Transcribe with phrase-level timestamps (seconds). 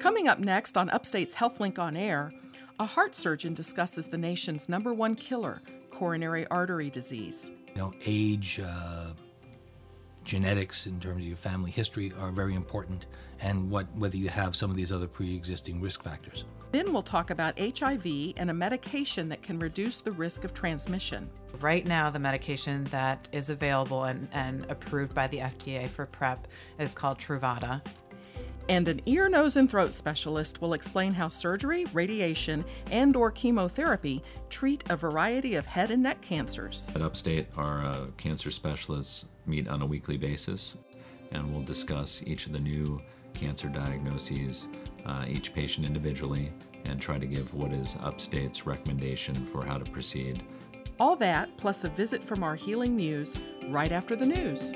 [0.00, 2.32] Coming up next on Upstate's HealthLink on Air,
[2.78, 7.52] a heart surgeon discusses the nation's number one killer, coronary artery disease.
[7.74, 9.08] You know, age, uh,
[10.24, 13.04] genetics in terms of your family history are very important,
[13.40, 16.46] and what whether you have some of these other pre-existing risk factors.
[16.72, 21.28] Then we'll talk about HIV and a medication that can reduce the risk of transmission.
[21.60, 26.48] Right now, the medication that is available and, and approved by the FDA for PrEP
[26.78, 27.82] is called Truvada.
[28.70, 34.22] And an ear, nose, and throat specialist will explain how surgery, radiation, and or chemotherapy
[34.48, 36.88] treat a variety of head and neck cancers.
[36.94, 40.76] At Upstate, our uh, cancer specialists meet on a weekly basis,
[41.32, 43.02] and we'll discuss each of the new
[43.34, 44.68] cancer diagnoses,
[45.04, 46.52] uh, each patient individually,
[46.84, 50.44] and try to give what is Upstate's recommendation for how to proceed.
[51.00, 54.74] All that, plus a visit from our Healing Muse, right after the news.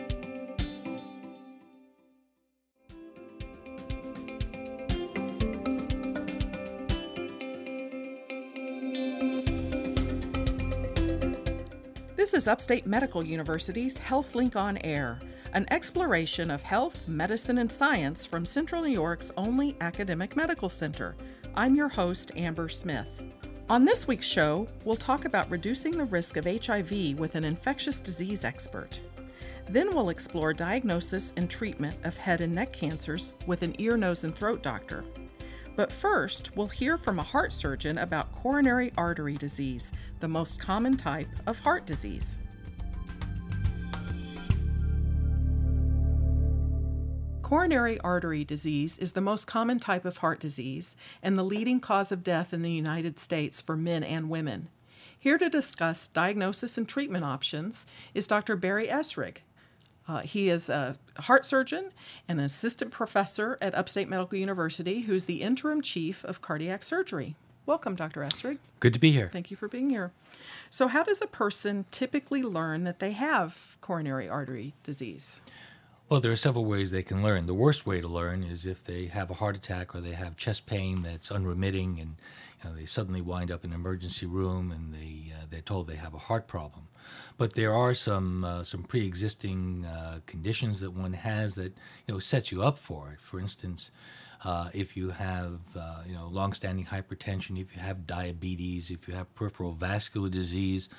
[12.34, 15.20] Is Upstate Medical University's HealthLink on Air,
[15.52, 21.14] an exploration of health, medicine, and science from Central New York's only academic medical center.
[21.54, 23.22] I'm your host, Amber Smith.
[23.70, 28.00] On this week's show, we'll talk about reducing the risk of HIV with an infectious
[28.00, 29.00] disease expert.
[29.68, 34.24] Then we'll explore diagnosis and treatment of head and neck cancers with an ear, nose,
[34.24, 35.04] and throat doctor.
[35.76, 40.96] But first, we'll hear from a heart surgeon about coronary artery disease, the most common
[40.96, 42.38] type of heart disease.
[47.42, 52.10] Coronary artery disease is the most common type of heart disease and the leading cause
[52.10, 54.68] of death in the United States for men and women.
[55.18, 58.56] Here to discuss diagnosis and treatment options is Dr.
[58.56, 59.38] Barry Esrig.
[60.06, 61.90] Uh, he is a heart surgeon
[62.28, 67.36] and an assistant professor at Upstate Medical University, who's the interim chief of cardiac surgery.
[67.66, 68.20] Welcome, Dr.
[68.20, 68.58] Esrig.
[68.80, 69.28] Good to be here.
[69.28, 70.12] Thank you for being here.
[70.68, 75.40] So, how does a person typically learn that they have coronary artery disease?
[76.10, 77.46] Well, there are several ways they can learn.
[77.46, 80.36] The worst way to learn is if they have a heart attack or they have
[80.36, 82.16] chest pain that's unremitting and
[82.62, 85.86] you know, they suddenly wind up in an emergency room and they, uh, they're told
[85.86, 86.88] they have a heart problem.
[87.36, 91.72] But there are some, uh, some pre-existing uh, conditions that one has that
[92.06, 93.20] you know, sets you up for it.
[93.20, 93.90] For instance,
[94.44, 99.14] uh, if you have uh, you know long-standing hypertension, if you have diabetes, if you
[99.14, 100.90] have peripheral vascular disease,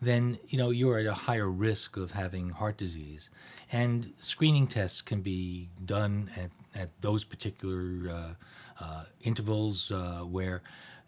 [0.00, 3.30] then you know you're at a higher risk of having heart disease.
[3.72, 9.90] And screening tests can be done at, at those particular uh, uh, intervals
[10.30, 10.62] where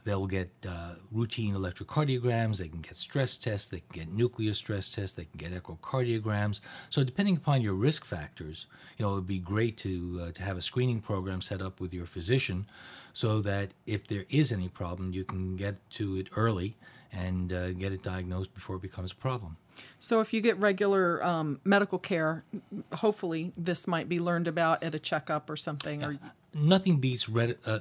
[0.05, 4.95] They'll get uh, routine electrocardiograms, they can get stress tests, they can get nuclear stress
[4.95, 6.61] tests, they can get echocardiograms.
[6.91, 8.67] So depending upon your risk factors,
[8.99, 11.81] you know, it would be great to, uh, to have a screening program set up
[11.81, 12.67] with your physician
[13.15, 16.77] so that if there is any problem, you can get to it early
[17.11, 19.57] and uh, get it diagnosed before it becomes a problem.
[19.99, 22.45] So, if you get regular um, medical care,
[22.93, 26.03] hopefully this might be learned about at a checkup or something.
[26.03, 26.19] Or
[26.53, 27.81] nothing beats red, uh,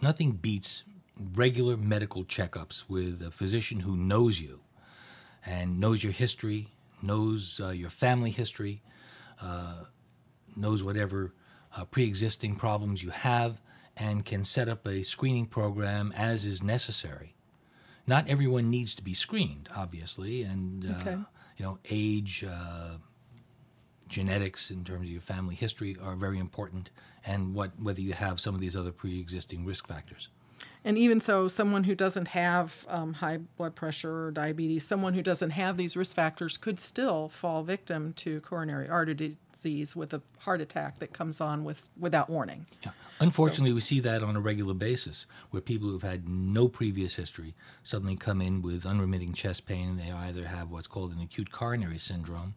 [0.00, 0.84] nothing beats
[1.34, 4.60] regular medical checkups with a physician who knows you
[5.44, 6.68] and knows your history,
[7.02, 8.82] knows uh, your family history,
[9.40, 9.84] uh,
[10.56, 11.34] knows whatever
[11.76, 13.60] uh, pre existing problems you have,
[13.96, 17.34] and can set up a screening program as is necessary.
[18.06, 21.18] Not everyone needs to be screened, obviously, and uh, okay.
[21.56, 22.96] you know, age, uh,
[24.08, 26.90] genetics in terms of your family history are very important,
[27.24, 30.28] and what whether you have some of these other pre existing risk factors.
[30.84, 35.22] And even so, someone who doesn't have um, high blood pressure or diabetes, someone who
[35.22, 40.22] doesn't have these risk factors, could still fall victim to coronary artery disease with a
[40.38, 42.66] heart attack that comes on with without warning.
[42.84, 42.92] Yeah.
[43.20, 47.14] Unfortunately, so, we see that on a regular basis, where people who've had no previous
[47.14, 49.90] history suddenly come in with unremitting chest pain.
[49.90, 52.54] And they either have what's called an acute coronary syndrome,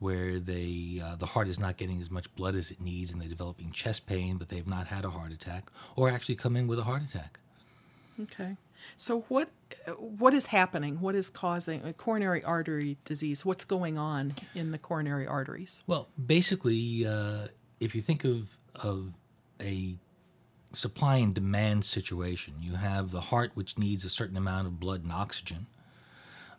[0.00, 3.22] where they uh, the heart is not getting as much blood as it needs, and
[3.22, 6.66] they're developing chest pain, but they've not had a heart attack, or actually come in
[6.66, 7.38] with a heart attack.
[8.22, 8.56] Okay.
[8.96, 9.48] So what
[9.98, 11.00] what is happening?
[11.00, 13.44] What is causing a coronary artery disease?
[13.44, 15.82] What's going on in the coronary arteries?
[15.86, 17.48] Well, basically, uh,
[17.80, 19.12] if you think of of
[19.60, 19.96] a
[20.72, 25.02] supply and demand situation, you have the heart, which needs a certain amount of blood
[25.02, 25.66] and oxygen,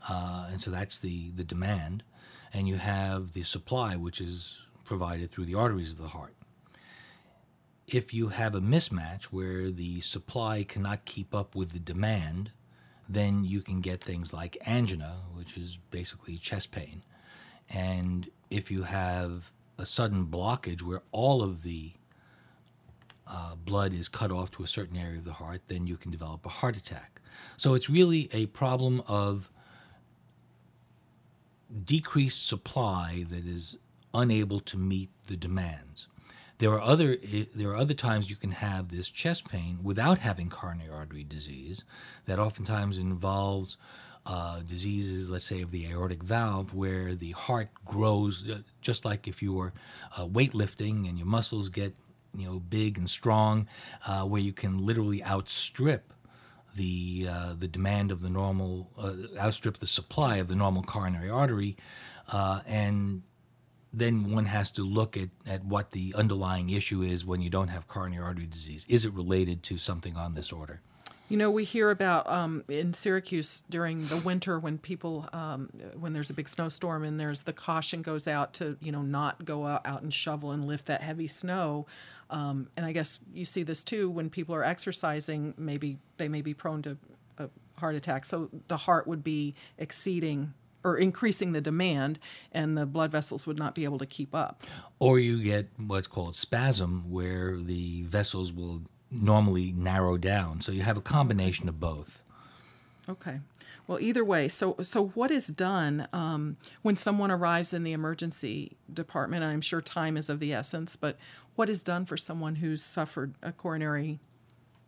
[0.10, 2.04] uh, and so that's the the demand,
[2.54, 6.34] and you have the supply, which is provided through the arteries of the heart
[7.88, 12.52] if you have a mismatch where the supply cannot keep up with the demand,
[13.10, 17.04] then you can get things like angina, which is basically chest pain.
[17.70, 21.92] And if you have a sudden blockage where all of the
[23.28, 26.12] uh, blood is cut off to a certain area of the heart, then you can
[26.12, 27.22] develop a heart attack.
[27.58, 29.50] So it's really a problem of
[31.84, 33.78] decreased supply that is
[34.14, 36.08] unable to meet the demands.
[36.64, 37.18] There are other
[37.54, 41.84] there are other times you can have this chest pain without having coronary artery disease
[42.26, 43.76] that oftentimes involves
[44.26, 49.28] uh, diseases, let's say, of the aortic valve, where the heart grows, uh, just like
[49.28, 49.74] if you were
[50.18, 51.98] uh, weightlifting and your muscles get
[52.34, 53.68] you know big and strong,
[54.08, 56.14] uh, where you can literally outstrip
[56.78, 58.90] the uh, the demand of the normal,
[59.38, 61.76] outstrip the supply of the normal coronary artery,
[62.32, 63.24] and
[63.94, 67.68] then one has to look at, at what the underlying issue is when you don't
[67.68, 68.86] have coronary artery disease.
[68.90, 70.82] Is it related to something on this order?
[71.30, 76.14] You know, we hear about um, in Syracuse during the winter when people, um, when
[76.14, 79.66] there's a big snowstorm and there's the caution goes out to, you know, not go
[79.66, 81.88] out, and shovel and lift that heavy snow.
[82.30, 86.42] Um, and I guess you see this too when people are exercising, maybe they may
[86.42, 86.98] be prone to
[87.38, 88.26] a heart attack.
[88.26, 90.54] So the heart would be exceeding
[90.84, 92.20] or increasing the demand,
[92.52, 94.64] and the blood vessels would not be able to keep up.
[95.00, 98.82] Or you get what's called spasm, where the vessels will
[99.12, 100.62] normally narrow down.
[100.62, 102.24] So you have a combination of both.
[103.08, 103.40] Okay.
[103.86, 108.78] Well, either way, so so what is done um, when someone arrives in the emergency
[108.92, 109.44] department?
[109.44, 111.18] I'm sure time is of the essence, but
[111.56, 114.20] what is done for someone who's suffered a coronary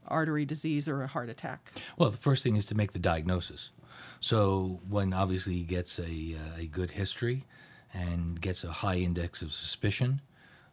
[0.07, 1.71] artery disease or a heart attack?
[1.97, 3.71] Well, the first thing is to make the diagnosis.
[4.19, 7.45] So one obviously gets a, uh, a good history
[7.93, 10.21] and gets a high index of suspicion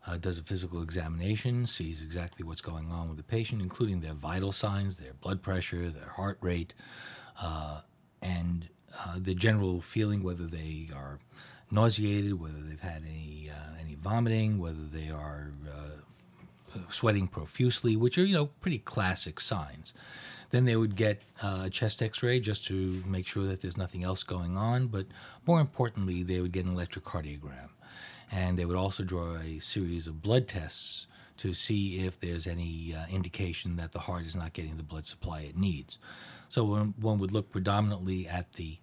[0.06, 4.14] uh, does a physical examination, sees exactly what's going on with the patient, including their
[4.14, 6.74] vital signs, their blood pressure, their heart rate,
[7.40, 7.80] uh,
[8.20, 8.68] and
[8.98, 11.18] uh, the general feeling whether they are
[11.70, 15.52] nauseated, whether they've had any uh, any vomiting, whether they are
[16.88, 19.94] sweating profusely, which are you know pretty classic signs.
[20.50, 24.04] Then they would get uh, a chest X-ray just to make sure that there's nothing
[24.04, 24.88] else going on.
[24.88, 25.06] But
[25.46, 27.70] more importantly, they would get an electrocardiogram
[28.30, 32.94] and they would also draw a series of blood tests to see if there's any
[32.94, 35.98] uh, indication that the heart is not getting the blood supply it needs.
[36.48, 38.78] So one, one would look predominantly at the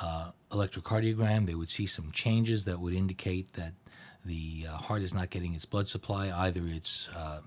[0.00, 1.46] uh, electrocardiogram.
[1.46, 3.72] They would see some changes that would indicate that
[4.28, 6.30] the uh, heart is not getting its blood supply.
[6.30, 7.40] Either it's uh,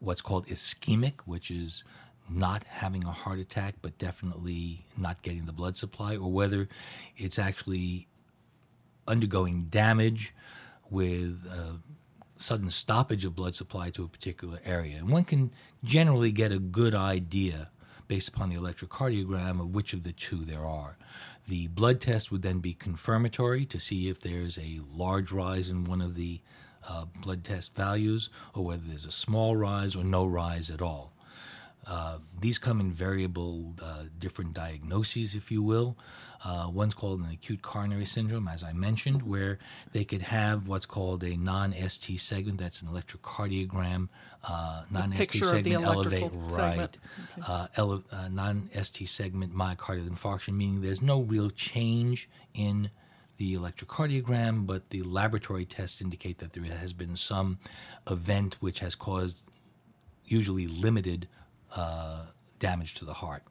[0.00, 1.84] what's called ischemic, which is
[2.30, 6.68] not having a heart attack, but definitely not getting the blood supply, or whether
[7.16, 8.08] it's actually
[9.06, 10.34] undergoing damage
[10.90, 11.80] with a
[12.40, 14.96] sudden stoppage of blood supply to a particular area.
[14.96, 15.50] And one can
[15.84, 17.70] generally get a good idea
[18.06, 20.96] based upon the electrocardiogram of which of the two there are.
[21.48, 25.84] The blood test would then be confirmatory to see if there's a large rise in
[25.84, 26.42] one of the
[26.86, 31.14] uh, blood test values or whether there's a small rise or no rise at all.
[31.86, 35.96] Uh, these come in variable, uh, different diagnoses, if you will.
[36.44, 39.58] Uh, one's called an acute coronary syndrome, as I mentioned, where
[39.92, 42.58] they could have what's called a non-ST segment.
[42.58, 44.08] That's an electrocardiogram,
[44.44, 46.78] uh, non-ST segment elevate, right?
[47.38, 47.52] Okay.
[47.52, 52.90] Uh, ele- uh, non-ST segment myocardial infarction, meaning there's no real change in
[53.38, 57.58] the electrocardiogram, but the laboratory tests indicate that there has been some
[58.10, 59.48] event which has caused
[60.24, 61.28] usually limited
[62.58, 63.42] damage to the heart,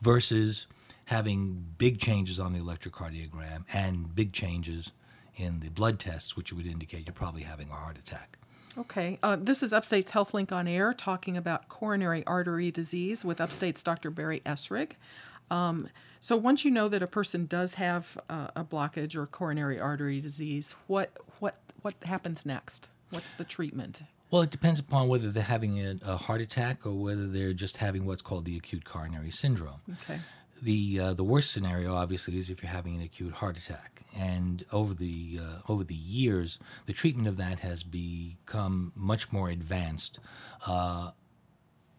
[0.00, 0.66] versus
[1.06, 4.92] having big changes on the electrocardiogram and big changes
[5.36, 8.38] in the blood tests, which would indicate you're probably having a heart attack.
[8.78, 9.18] Okay.
[9.22, 14.10] Uh, this is Upstate's HealthLink on Air talking about coronary artery disease with Upstate's Dr.
[14.10, 14.92] Barry Esrig.
[15.50, 15.88] Um,
[16.20, 20.20] so once you know that a person does have uh, a blockage or coronary artery
[20.20, 21.10] disease, what
[21.40, 22.88] what what happens next?
[23.10, 24.02] What's the treatment?
[24.32, 27.76] Well, it depends upon whether they're having a, a heart attack or whether they're just
[27.76, 29.80] having what's called the acute coronary syndrome.
[30.02, 30.18] Okay
[30.62, 34.64] the uh, the worst scenario obviously is if you're having an acute heart attack and
[34.72, 40.20] over the uh, over the years the treatment of that has become much more advanced
[40.66, 41.10] uh,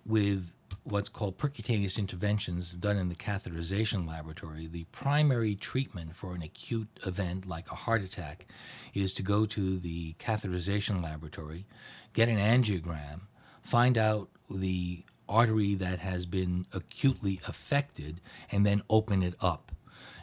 [0.05, 6.41] with what's called percutaneous interventions done in the catheterization laboratory the primary treatment for an
[6.41, 8.45] acute event like a heart attack
[8.93, 11.65] is to go to the catheterization laboratory
[12.13, 13.21] get an angiogram
[13.61, 18.21] find out the artery that has been acutely affected
[18.51, 19.71] and then open it up.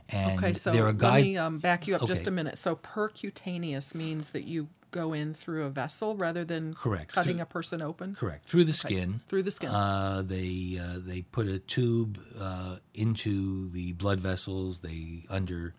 [0.09, 2.13] And okay, so there are guide- let me um, back you up okay.
[2.13, 2.59] just a minute.
[2.59, 7.43] So percutaneous means that you go in through a vessel rather than correct cutting through,
[7.43, 8.15] a person open.
[8.15, 8.95] Correct through the okay.
[8.95, 9.21] skin.
[9.27, 9.71] Through the skin.
[9.71, 14.81] Uh, they uh, they put a tube uh, into the blood vessels.
[14.81, 15.75] They under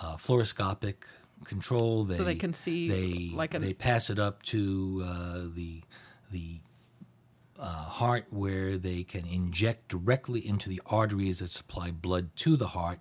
[0.00, 0.96] uh, fluoroscopic
[1.44, 2.04] control.
[2.04, 5.82] They, so they can see they like an, they pass it up to uh, the
[6.30, 6.60] the
[7.58, 12.68] uh, heart where they can inject directly into the arteries that supply blood to the
[12.68, 13.00] heart,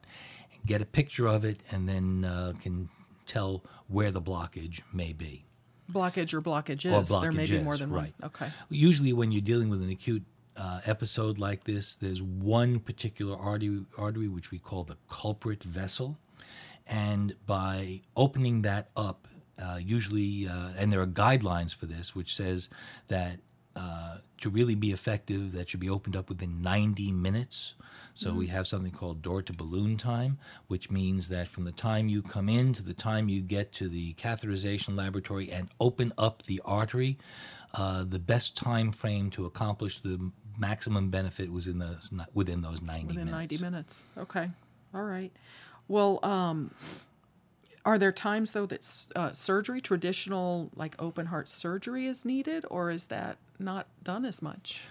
[0.54, 2.90] and get a picture of it, and then uh, can
[3.26, 5.46] tell where the blockage may be.
[5.92, 7.12] Blockage or blockages.
[7.12, 8.14] Or there may be more than right.
[8.20, 8.28] one.
[8.30, 8.48] Okay.
[8.70, 10.24] Usually, when you're dealing with an acute
[10.56, 16.18] uh, episode like this, there's one particular artery, artery which we call the culprit vessel,
[16.88, 19.28] and by opening that up,
[19.62, 22.70] uh, usually, uh, and there are guidelines for this, which says
[23.08, 23.40] that
[23.76, 27.76] uh, to really be effective, that should be opened up within 90 minutes.
[28.20, 32.10] So we have something called door to balloon time, which means that from the time
[32.10, 36.44] you come in to the time you get to the catheterization laboratory and open up
[36.44, 37.18] the artery,
[37.76, 42.82] uh, the best time frame to accomplish the maximum benefit was in those within those
[42.82, 43.62] 90 Within minutes.
[43.62, 44.06] 90 minutes.
[44.18, 44.50] Okay.
[44.94, 45.32] All right.
[45.88, 46.72] Well, um,
[47.86, 48.86] are there times though that
[49.16, 54.42] uh, surgery, traditional like open heart surgery, is needed, or is that not done as
[54.42, 54.84] much?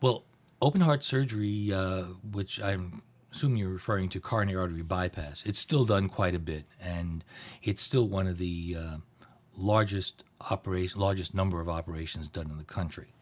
[0.00, 0.24] Well,
[0.60, 5.84] open heart surgery, uh, which I'm assuming you're referring to coronary artery bypass, it's still
[5.84, 7.22] done quite a bit, and
[7.62, 8.96] it's still one of the uh,
[9.56, 13.14] largest operation, largest number of operations done in the country.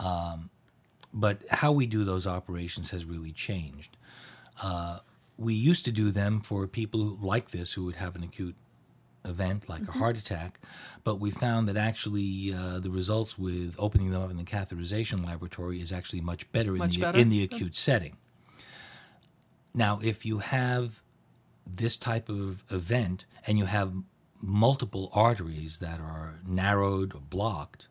[0.00, 0.50] Um,
[1.12, 3.96] but how we do those operations has really changed.
[4.62, 4.98] Uh,
[5.36, 8.56] we used to do them for people like this who would have an acute
[9.24, 10.60] event like a heart attack,
[11.04, 15.24] but we found that actually uh, the results with opening them up in the catheterization
[15.24, 17.18] laboratory is actually much better in the better?
[17.18, 18.16] in the acute setting.
[19.74, 21.02] Now, if you have
[21.66, 23.92] this type of event and you have
[24.40, 27.88] multiple arteries that are narrowed or blocked,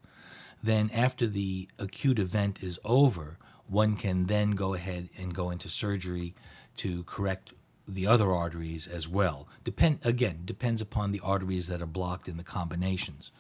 [0.61, 5.69] then after the acute event is over, one can then go ahead and go into
[5.69, 6.35] surgery
[6.77, 7.53] to correct
[7.87, 9.47] the other arteries as well.
[9.63, 13.31] Depend again depends upon the arteries that are blocked in the combinations.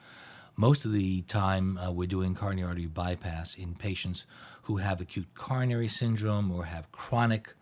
[0.57, 4.25] Most of the time, uh, we're doing coronary artery bypass in patients
[4.63, 7.53] who have acute coronary syndrome or have chronic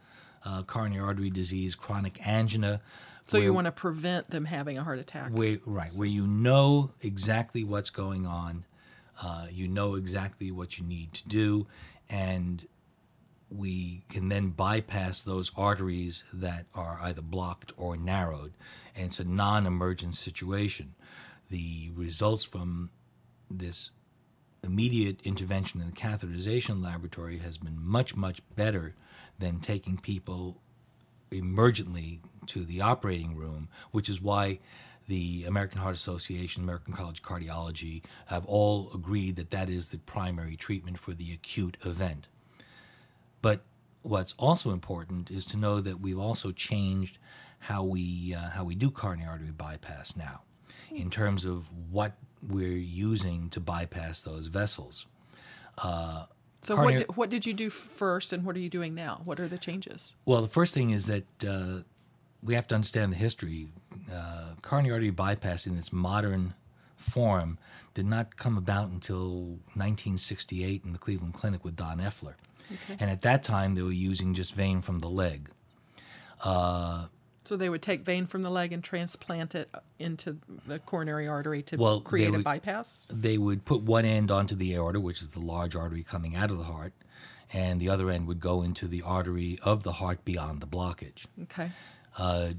[0.44, 2.82] uh, coronary artery disease, chronic angina.
[3.28, 5.32] So you want to prevent them having a heart attack.
[5.32, 8.66] where right where you know exactly what's going on
[9.22, 11.68] uh, you know exactly what you need to do
[12.10, 12.66] and
[13.50, 18.54] we can then bypass those arteries that are either blocked or narrowed
[18.96, 20.94] and it's a non-emergent situation
[21.50, 22.90] the results from
[23.50, 23.92] this
[24.64, 28.94] immediate intervention in the catheterization laboratory has been much much better
[29.40, 30.62] than taking people
[31.32, 34.60] emergently to the operating room, which is why
[35.08, 39.98] the American Heart Association, American College of Cardiology have all agreed that that is the
[39.98, 42.28] primary treatment for the acute event.
[43.42, 43.64] But
[44.02, 47.18] what's also important is to know that we've also changed
[47.60, 50.42] how we uh, how we do coronary artery bypass now,
[50.92, 52.14] in terms of what
[52.48, 55.08] we're using to bypass those vessels.
[56.62, 59.22] so what did, what did you do first, and what are you doing now?
[59.26, 60.16] What are the changes?
[60.26, 61.84] Well, the first thing is that uh,
[62.42, 63.68] we have to understand the history.
[64.12, 66.54] Uh, coronary artery bypass in its modern
[66.96, 67.58] form
[67.94, 72.36] did not come about until 1968 in the Cleveland Clinic with Don Effler.
[73.00, 75.50] And at that time, they were using just vein from the leg.
[76.44, 77.06] Uh,
[77.44, 81.28] so they would take vein from the leg and transplant it uh, into the coronary
[81.28, 83.08] artery to Well, create a bypass.
[83.12, 86.52] They would put one end onto the aorta, which is the large artery coming out
[86.52, 86.94] of the heart,
[87.52, 91.26] and the other end would go into the artery of the heart beyond the blockage.
[91.44, 91.72] Okay.
[92.18, 92.50] Uh,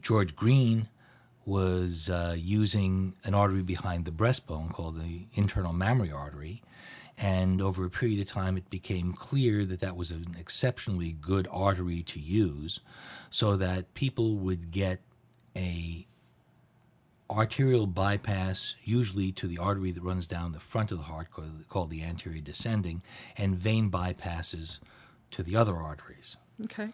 [0.00, 0.88] George Green
[1.44, 6.62] was uh, using an artery behind the breastbone called the internal mammary artery.
[7.20, 11.48] And over a period of time, it became clear that that was an exceptionally good
[11.50, 12.80] artery to use
[13.28, 15.00] so that people would get
[15.56, 16.06] a
[17.30, 21.28] arterial bypass, usually to the artery that runs down the front of the heart,
[21.68, 23.02] called, the anterior descending,
[23.36, 24.80] and vein bypasses
[25.30, 26.88] to the other arteries Okay.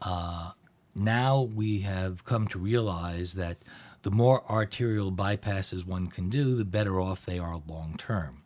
[0.00, 0.52] Uh,
[0.94, 3.58] now we have come to realize that
[4.02, 8.43] the more arterial bypasses one can do, the better off they are long term.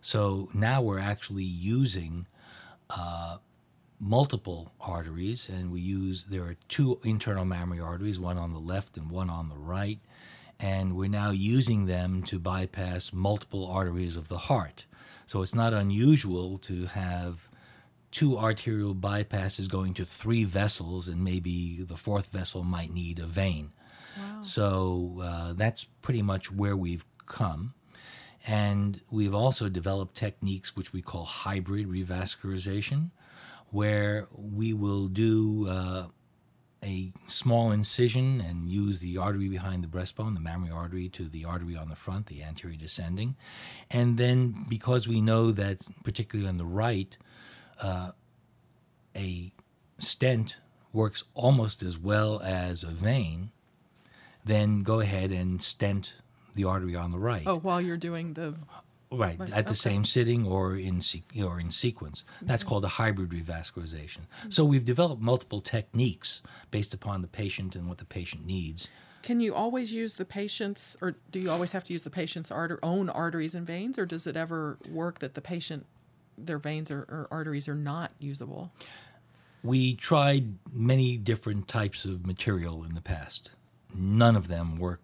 [0.00, 2.26] So now we're actually using
[2.88, 3.38] uh,
[3.98, 8.96] multiple arteries, and we use there are two internal mammary arteries, one on the left
[8.96, 9.98] and one on the right,
[10.58, 14.86] and we're now using them to bypass multiple arteries of the heart.
[15.26, 17.48] So it's not unusual to have
[18.10, 23.26] two arterial bypasses going to three vessels, and maybe the fourth vessel might need a
[23.26, 23.70] vein.
[24.42, 27.74] So uh, that's pretty much where we've come.
[28.46, 33.10] And we've also developed techniques which we call hybrid revascularization,
[33.70, 36.06] where we will do uh,
[36.82, 41.44] a small incision and use the artery behind the breastbone, the mammary artery, to the
[41.44, 43.36] artery on the front, the anterior descending.
[43.90, 47.16] And then, because we know that, particularly on the right,
[47.82, 48.12] uh,
[49.14, 49.52] a
[49.98, 50.56] stent
[50.92, 53.50] works almost as well as a vein,
[54.44, 56.14] then go ahead and stent
[56.54, 57.42] the artery on the right.
[57.46, 58.54] Oh, while you're doing the
[59.12, 59.74] Right, at the okay.
[59.74, 61.00] same sitting or in
[61.44, 62.24] or in sequence.
[62.42, 62.68] That's mm-hmm.
[62.68, 64.20] called a hybrid revascularization.
[64.20, 64.50] Mm-hmm.
[64.50, 68.86] So we've developed multiple techniques based upon the patient and what the patient needs.
[69.22, 72.52] Can you always use the patient's, or do you always have to use the patient's
[72.52, 75.86] arter- own arteries and veins, or does it ever work that the patient,
[76.38, 78.70] their veins or, or arteries are not usable?
[79.64, 83.52] We tried many different types of material in the past.
[83.92, 85.02] None of them work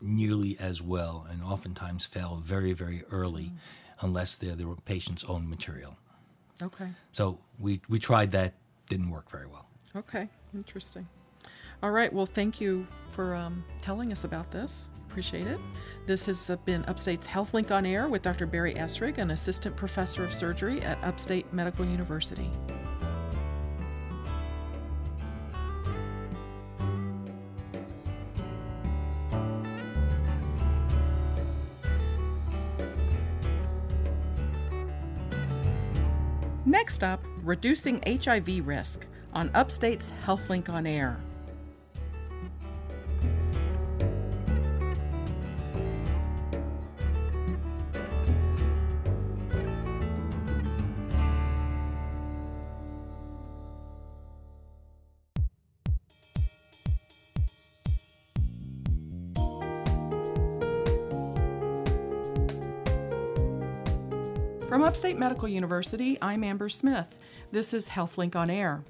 [0.00, 3.52] nearly as well and oftentimes fail very, very early
[4.00, 5.96] unless they're the patient's own material.
[6.62, 6.88] Okay.
[7.12, 8.54] So we, we tried that,
[8.88, 9.68] didn't work very well.
[9.96, 10.28] Okay.
[10.54, 11.06] Interesting.
[11.82, 12.12] All right.
[12.12, 14.90] Well, thank you for um, telling us about this.
[15.08, 15.58] Appreciate it.
[16.06, 18.46] This has been Upstate's HealthLink on Air with Dr.
[18.46, 22.50] Barry Esrig, an assistant professor of surgery at Upstate Medical University.
[36.68, 41.18] Next up, reducing HIV risk on Upstate's HealthLink on Air.
[64.98, 67.22] Upstate Medical University, I'm Amber Smith.
[67.52, 68.82] This is HealthLink on Air.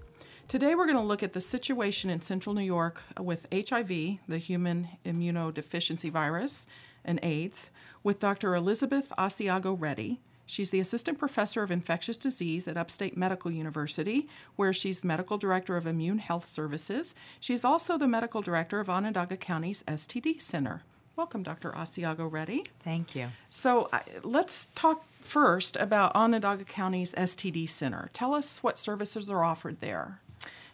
[0.49, 4.39] Today we're going to look at the situation in central New York with HIV, the
[4.39, 6.67] human immunodeficiency virus,
[7.05, 7.69] and AIDS,
[8.03, 8.55] with Dr.
[8.55, 10.19] Elizabeth Asiago Reddy.
[10.47, 15.77] She's the assistant professor of infectious disease at Upstate Medical University, where she's medical director
[15.77, 17.15] of immune health services.
[17.39, 20.85] She's also the medical director of Onondaga County's STD Center.
[21.17, 21.73] Welcome, Dr.
[21.73, 22.65] Asiago Reddy.
[22.83, 23.27] Thank you.
[23.51, 28.11] So uh, let's talk first about Onondaga County's STD Center.
[28.13, 30.21] Tell us what services are offered there.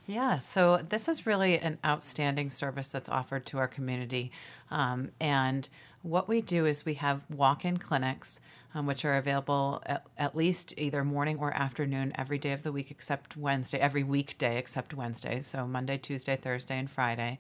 [0.07, 4.31] Yeah, so this is really an outstanding service that's offered to our community.
[4.71, 5.69] Um, and
[6.03, 8.41] what we do is we have walk in clinics,
[8.75, 12.73] um, which are available at, at least either morning or afternoon every day of the
[12.73, 15.41] week except Wednesday, every weekday except Wednesday.
[15.41, 17.39] So Monday, Tuesday, Thursday, and Friday.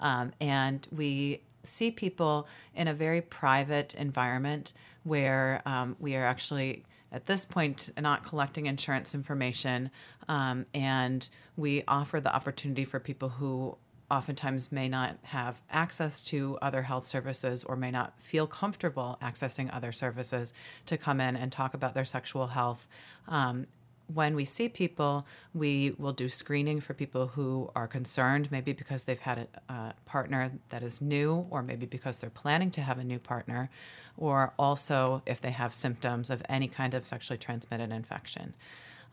[0.00, 4.72] Um, and we see people in a very private environment
[5.04, 9.90] where um, we are actually at this point not collecting insurance information
[10.28, 13.76] um, and we offer the opportunity for people who
[14.10, 19.74] oftentimes may not have access to other health services or may not feel comfortable accessing
[19.74, 20.54] other services
[20.86, 22.86] to come in and talk about their sexual health.
[23.26, 23.66] Um,
[24.12, 29.04] when we see people, we will do screening for people who are concerned, maybe because
[29.04, 32.98] they've had a, a partner that is new, or maybe because they're planning to have
[32.98, 33.68] a new partner,
[34.16, 38.54] or also if they have symptoms of any kind of sexually transmitted infection.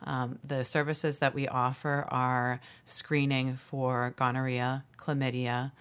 [0.03, 5.71] Um, the services that we offer are screening for gonorrhea, chlamydia,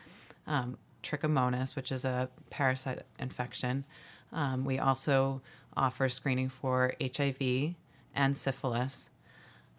[0.46, 3.84] um, trichomonas, which is a parasite infection.
[4.32, 5.42] Um, we also
[5.76, 7.74] offer screening for HIV
[8.14, 9.10] and syphilis.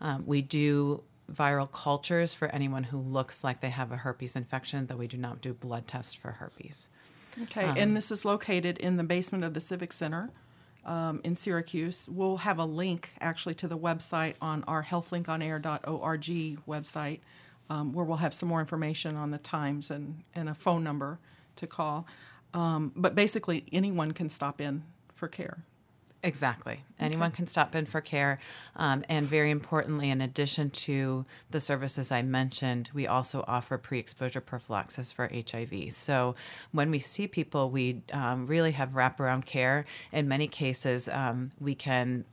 [0.02, 4.88] Um, we do viral cultures for anyone who looks like they have a herpes infection,
[4.88, 6.90] though we do not do blood tests for herpes.
[7.44, 10.30] Okay, and this is located in the basement of the Civic Center
[10.86, 12.10] um, in Syracuse.
[12.10, 17.20] We'll have a link actually to the website on our healthlinkonair.org website
[17.70, 21.20] um, where we'll have some more information on the times and, and a phone number
[21.56, 22.06] to call.
[22.54, 24.84] Um, but basically, anyone can stop in
[25.16, 25.64] for care.
[26.26, 26.80] Exactly.
[27.02, 28.40] Anyone can stop in for care.
[28.78, 34.00] Um, and very importantly, in addition to the services I mentioned, we also offer pre
[34.00, 35.92] exposure prophylaxis for HIV.
[35.92, 36.36] So
[36.72, 39.84] when we see people, we um, really have wraparound care.
[40.14, 42.24] In many cases, um, we can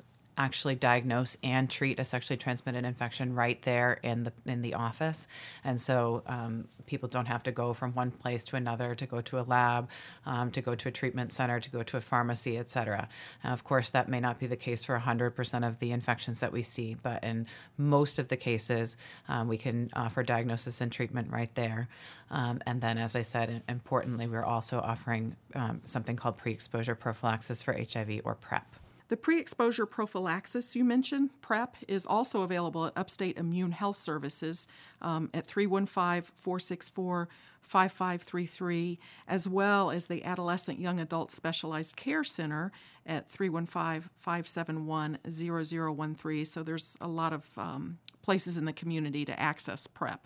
[0.41, 5.29] actually diagnose and treat a sexually transmitted infection right there in the in the office,
[5.63, 9.21] and so um, people don't have to go from one place to another to go
[9.21, 9.89] to a lab,
[10.25, 13.07] um, to go to a treatment center, to go to a pharmacy, et cetera.
[13.45, 16.53] Now, of course, that may not be the case for 100% of the infections that
[16.53, 18.97] we see, but in most of the cases,
[19.29, 21.89] um, we can offer diagnosis and treatment right there.
[22.31, 27.63] Um, and then, as I said, importantly, we're also offering um, something called pre-exposure prophylaxis
[27.63, 28.67] for HIV or PrEP.
[29.11, 34.69] The pre exposure prophylaxis you mentioned, PrEP, is also available at Upstate Immune Health Services
[35.03, 37.29] um, at 315 464
[37.61, 42.71] 5533, as well as the Adolescent Young Adult Specialized Care Center
[43.05, 46.45] at 315 571 0013.
[46.45, 50.25] So there's a lot of um, places in the community to access PrEP.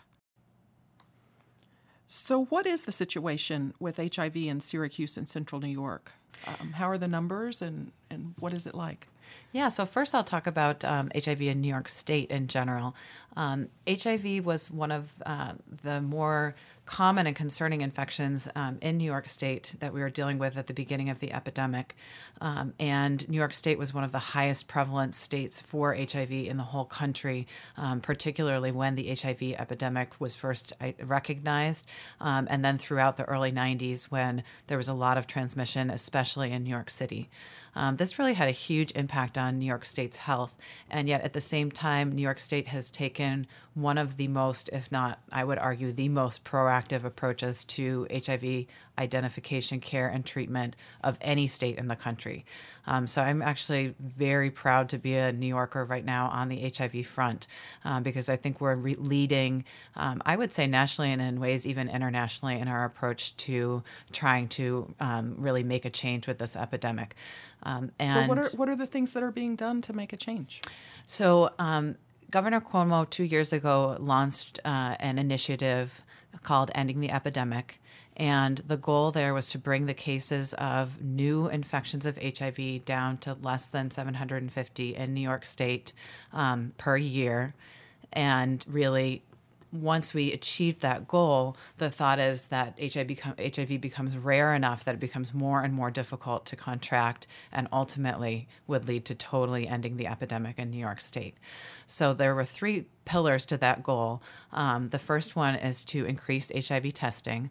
[2.07, 6.13] So, what is the situation with HIV in Syracuse and Central New York?
[6.47, 9.07] Um, how are the numbers and, and what is it like?
[9.53, 12.95] Yeah, so first I'll talk about um, HIV in New York State in general.
[13.37, 16.55] Um, HIV was one of uh, the more
[16.87, 20.67] common and concerning infections um, in New York State that we were dealing with at
[20.67, 21.97] the beginning of the epidemic.
[22.41, 26.57] Um, and New York State was one of the highest prevalent states for HIV in
[26.57, 31.89] the whole country, um, particularly when the HIV epidemic was first recognized,
[32.21, 36.53] um, and then throughout the early 90s when there was a lot of transmission, especially
[36.53, 37.31] in New York City.
[37.77, 40.57] Um, this really had a huge impact on New York State's health.
[40.91, 44.71] And yet, at the same time, New York State has taken one of the most,
[44.73, 48.67] if not, I would argue, the most proactive approaches to HIV
[48.99, 52.45] identification, care, and treatment of any state in the country.
[52.87, 56.73] Um, so I'm actually very proud to be a New Yorker right now on the
[56.77, 57.47] HIV front
[57.85, 59.65] um, because I think we're re- leading,
[59.97, 64.49] um, I would say nationally and in ways even internationally in our approach to trying
[64.49, 67.17] to um, really make a change with this epidemic.
[67.63, 70.13] Um, and so what are what are the things that are being done to make
[70.13, 70.61] a change?
[71.07, 71.97] So um,
[72.31, 76.03] Governor Cuomo two years ago launched uh, an initiative
[76.43, 77.81] called Ending the Epidemic.
[78.17, 83.19] And the goal there was to bring the cases of new infections of HIV down
[83.19, 85.93] to less than 750 in New York State
[86.33, 87.55] um, per year.
[88.13, 89.23] And really
[89.75, 94.95] once we achieve that goal, the thought is that HIV, HIV becomes rare enough that
[94.95, 99.97] it becomes more and more difficult to contract and ultimately would lead to totally ending
[99.97, 101.35] the epidemic in New York State.
[101.87, 104.23] So there were three pillars to that goal.
[104.53, 107.51] Um, the first one is to increase HIV testing.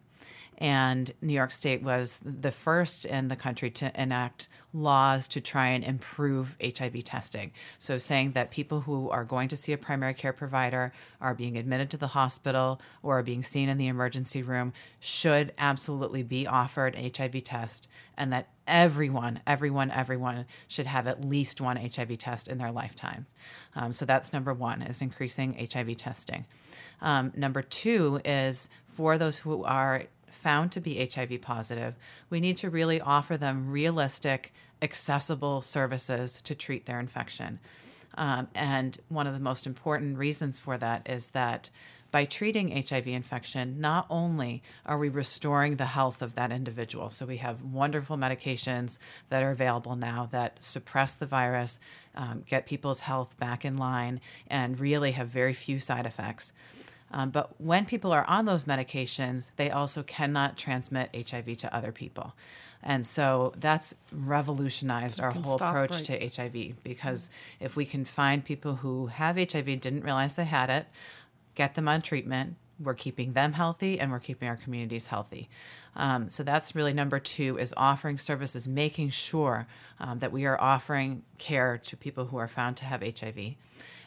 [0.57, 5.67] And New York State was the first in the country to enact laws to try
[5.67, 7.51] and improve HIV testing.
[7.77, 11.57] So, saying that people who are going to see a primary care provider are being
[11.57, 16.47] admitted to the hospital or are being seen in the emergency room should absolutely be
[16.47, 17.87] offered an HIV test,
[18.17, 23.25] and that everyone, everyone, everyone should have at least one HIV test in their lifetime.
[23.75, 26.45] Um, so, that's number one, is increasing HIV testing.
[27.01, 30.03] Um, number two is for those who are
[30.34, 31.96] found to be HIV positive,
[32.30, 37.60] we need to really offer them realistic, accessible services to treat their infection.
[38.15, 41.69] Um, and one of the most important reasons for that is that
[42.13, 47.26] by treating HIV infection, not only are we restoring the health of that individual, so
[47.26, 51.80] we have wonderful medications that are available now that suppress the virus,
[52.13, 56.54] um, get people's health back in line, and really have very few side effects.
[57.13, 61.91] Um, but when people are on those medications, they also cannot transmit HIV to other
[61.91, 62.34] people.
[62.82, 66.34] And so that's revolutionized our whole approach right.
[66.34, 70.69] to HIV because if we can find people who have HIV, didn't realize they had
[70.69, 70.88] it,
[71.56, 75.49] get them on treatment, we're keeping them healthy and we're keeping our communities healthy.
[75.95, 79.67] Um, so that's really number two is offering services, making sure
[79.99, 83.56] um, that we are offering care to people who are found to have HIV.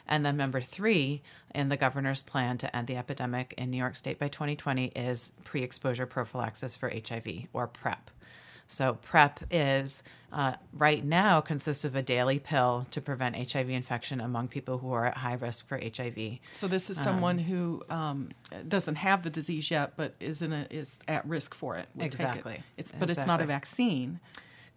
[0.07, 1.21] And then number three
[1.53, 5.33] in the governor's plan to end the epidemic in New York State by 2020 is
[5.43, 8.11] pre exposure prophylaxis for HIV or PrEP.
[8.67, 14.19] So, PrEP is uh, right now consists of a daily pill to prevent HIV infection
[14.19, 16.39] among people who are at high risk for HIV.
[16.51, 18.29] So, this is someone um, who um,
[18.67, 21.87] doesn't have the disease yet, but is in a, is at risk for it.
[21.97, 22.55] Exactly.
[22.55, 22.61] It.
[22.75, 23.21] It's but exactly.
[23.21, 24.19] it's not a vaccine.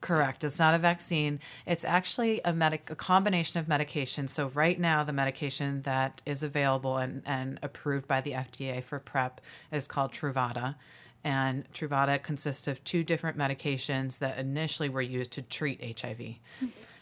[0.01, 0.45] Correct.
[0.45, 1.41] It's not a vaccine.
[1.67, 4.31] It's actually a medic a combination of medications.
[4.31, 8.99] So right now the medication that is available and, and approved by the FDA for
[8.99, 10.77] PrEP is called Truvada.
[11.23, 16.37] And Truvada consists of two different medications that initially were used to treat HIV.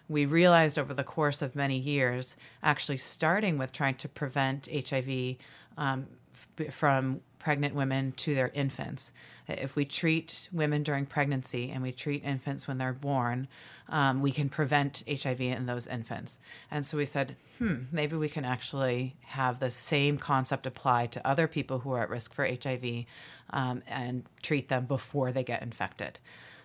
[0.09, 5.37] We realized over the course of many years, actually starting with trying to prevent HIV
[5.77, 6.09] um,
[6.71, 9.13] from pregnant women to their infants.
[9.47, 13.49] If we treat women during pregnancy and we treat infants when they're born,
[13.89, 16.39] um, we can prevent HIV in those infants.
[16.71, 21.27] And so we said, hmm, maybe we can actually have the same concept apply to
[21.27, 23.05] other people who are at risk for HIV
[23.51, 26.19] um, and treat them before they get infected.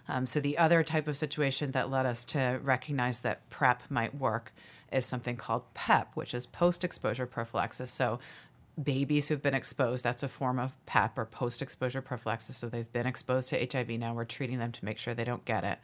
[0.08, 4.14] Um, so the other type of situation that led us to recognize that PrEP might
[4.16, 4.52] work
[4.92, 7.90] is something called PEP, which is post exposure prophylaxis.
[7.90, 8.20] So
[8.82, 12.58] babies who've been exposed, that's a form of PEP or post exposure prophylaxis.
[12.58, 13.90] So they've been exposed to HIV.
[13.90, 15.80] Now we're treating them to make sure they don't get it.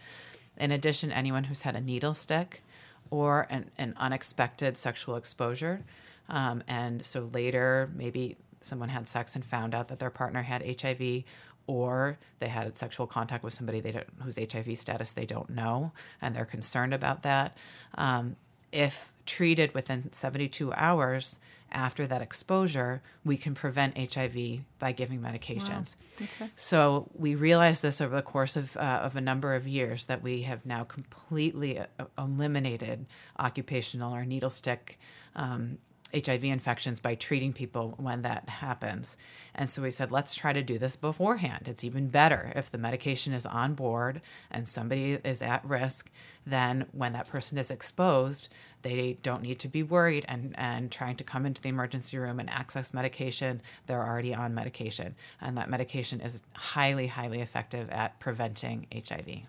[0.58, 2.63] In addition, anyone who's had a needle stick
[3.12, 5.84] or an, an unexpected sexual exposure.
[6.28, 10.82] Um, and so later, maybe someone had sex and found out that their partner had
[10.82, 11.23] HIV,
[11.65, 15.91] or they had sexual contact with somebody they don't, whose HIV status they don't know,
[16.21, 17.56] and they're concerned about that.
[17.95, 18.36] Um,
[18.71, 21.39] if treated within 72 hours
[21.71, 25.95] after that exposure, we can prevent HIV by giving medications.
[26.19, 26.27] Wow.
[26.41, 26.51] Okay.
[26.55, 30.21] So we realized this over the course of, uh, of a number of years that
[30.21, 31.86] we have now completely uh,
[32.17, 33.05] eliminated
[33.38, 34.99] occupational or needle stick
[35.36, 35.77] um,
[36.13, 39.17] HIV infections by treating people when that happens.
[39.54, 41.67] And so we said, let's try to do this beforehand.
[41.67, 46.12] It's even better if the medication is on board and somebody is at risk,
[46.45, 48.50] then when that person is exposed,
[48.82, 52.39] they don't need to be worried and, and trying to come into the emergency room
[52.39, 53.62] and access medications.
[53.86, 55.15] They're already on medication.
[55.41, 59.43] And that medication is highly, highly effective at preventing HIV.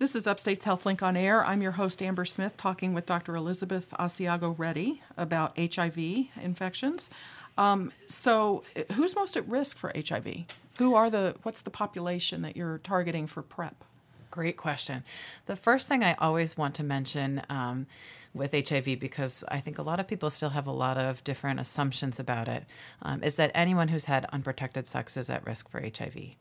[0.00, 1.44] This is Upstate's HealthLink on Air.
[1.44, 3.36] I'm your host, Amber Smith, talking with Dr.
[3.36, 5.96] Elizabeth Asiago Reddy about HIV
[6.42, 7.10] infections.
[7.56, 10.46] Um, so, who's most at risk for HIV?
[10.80, 13.84] Who are the, what's the population that you're targeting for PrEP?
[14.32, 15.04] Great question.
[15.46, 17.86] The first thing I always want to mention um,
[18.34, 21.60] with HIV, because I think a lot of people still have a lot of different
[21.60, 22.64] assumptions about it,
[23.02, 26.34] um, is that anyone who's had unprotected sex is at risk for HIV.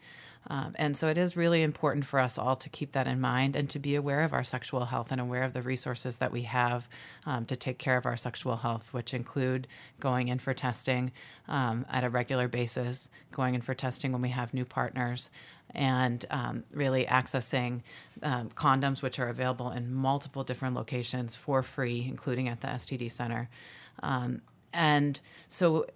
[0.48, 3.56] Um, and so it is really important for us all to keep that in mind
[3.56, 6.44] and to be aware of our sexual health and aware of the resources that we
[6.44, 6.88] have
[7.26, 9.68] um, to take care of our sexual health, which include
[10.00, 11.12] going in for testing
[11.48, 15.30] um, at a regular basis, going in for testing when we have new partners,
[15.74, 17.82] and um, really accessing
[18.22, 23.10] um, condoms, which are available in multiple different locations for free, including at the STD
[23.10, 23.50] Center.
[24.02, 24.42] Um,
[24.74, 25.88] and so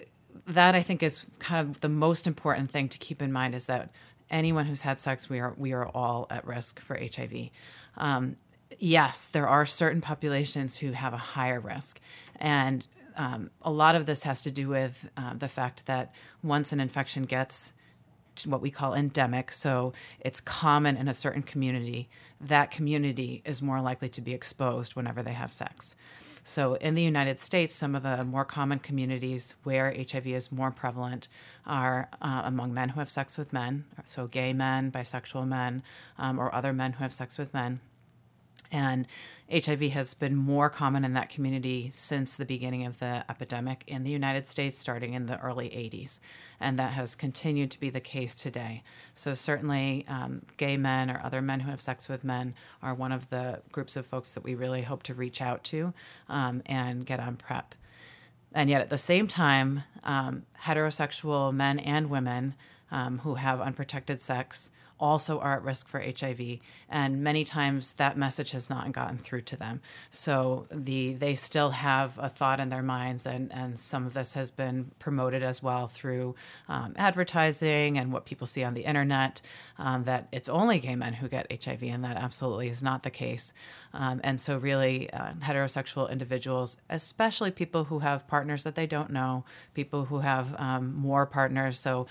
[0.45, 3.65] that I think is kind of the most important thing to keep in mind is
[3.65, 3.89] that
[4.29, 7.49] anyone who's had sex, we are we are all at risk for HIV.
[7.97, 8.37] Um,
[8.79, 11.99] yes, there are certain populations who have a higher risk,
[12.35, 12.85] and
[13.15, 16.13] um, a lot of this has to do with uh, the fact that
[16.43, 17.73] once an infection gets
[18.45, 22.07] what we call endemic, so it's common in a certain community,
[22.39, 25.95] that community is more likely to be exposed whenever they have sex.
[26.49, 30.71] So, in the United States, some of the more common communities where HIV is more
[30.71, 31.27] prevalent
[31.65, 35.83] are uh, among men who have sex with men, so gay men, bisexual men,
[36.17, 37.81] um, or other men who have sex with men.
[38.71, 39.07] And
[39.51, 44.03] HIV has been more common in that community since the beginning of the epidemic in
[44.03, 46.19] the United States, starting in the early 80s.
[46.59, 48.83] And that has continued to be the case today.
[49.13, 53.11] So, certainly, um, gay men or other men who have sex with men are one
[53.11, 55.93] of the groups of folks that we really hope to reach out to
[56.27, 57.75] um, and get on PrEP.
[58.53, 62.55] And yet, at the same time, um, heterosexual men and women
[62.91, 68.17] um, who have unprotected sex also are at risk for HIV, and many times that
[68.17, 69.81] message has not gotten through to them.
[70.09, 74.33] So the they still have a thought in their minds, and and some of this
[74.33, 76.35] has been promoted as well through
[76.67, 79.41] um, advertising and what people see on the internet
[79.77, 83.09] um, that it's only gay men who get HIV, and that absolutely is not the
[83.09, 83.53] case.
[83.93, 89.11] Um, and so, really, uh, heterosexual individuals, especially people who have partners that they don't
[89.11, 91.79] know, people who have um, more partners.
[91.79, 92.07] So,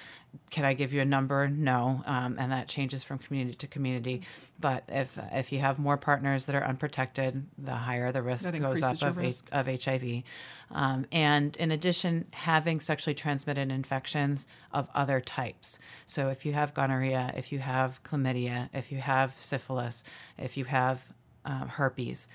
[0.51, 1.49] can I give you a number?
[1.49, 4.23] No, um, and that changes from community to community.
[4.61, 8.83] But if if you have more partners that are unprotected, the higher the risk goes
[8.83, 9.49] up of, risk.
[9.51, 10.23] of HIV.
[10.71, 15.79] Um, and in addition, having sexually transmitted infections of other types.
[16.05, 20.05] So if you have gonorrhea, if you have chlamydia, if you have syphilis,
[20.37, 21.07] if you have
[21.45, 22.29] uh, herpes,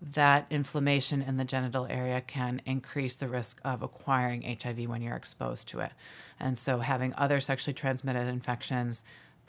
[0.00, 5.16] that inflammation in the genital area can increase the risk of acquiring HIV when you're
[5.16, 5.92] exposed to it.
[6.38, 9.04] And so, having other sexually transmitted infections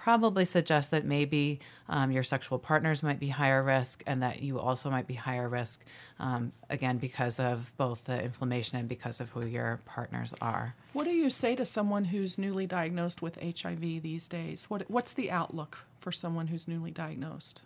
[0.08, 4.58] probably suggest that maybe um, your sexual partners might be higher risk and that you
[4.58, 5.84] also might be higher risk,
[6.18, 10.76] um, again, because of both the inflammation and because of who your partners are.
[10.94, 14.70] What do you say to someone who's newly diagnosed with HIV these days?
[14.70, 17.64] What, what's the outlook for someone who's newly diagnosed?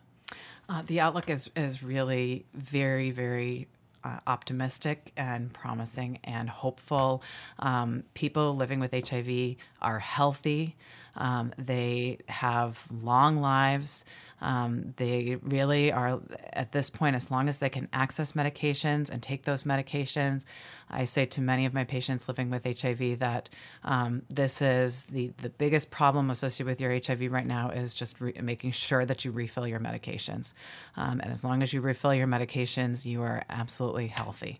[0.67, 3.67] Uh, the outlook is, is really very, very
[4.04, 7.21] uh, optimistic and promising and hopeful.
[7.60, 10.75] Um, people living with HIV are healthy.
[11.15, 14.06] Um, they have long lives.
[14.41, 16.19] Um, they really are,
[16.52, 20.45] at this point, as long as they can access medications and take those medications,
[20.89, 23.50] I say to many of my patients living with HIV that
[23.84, 28.19] um, this is the, the biggest problem associated with your HIV right now is just
[28.19, 30.54] re- making sure that you refill your medications.
[30.97, 34.60] Um, and as long as you refill your medications, you are absolutely healthy.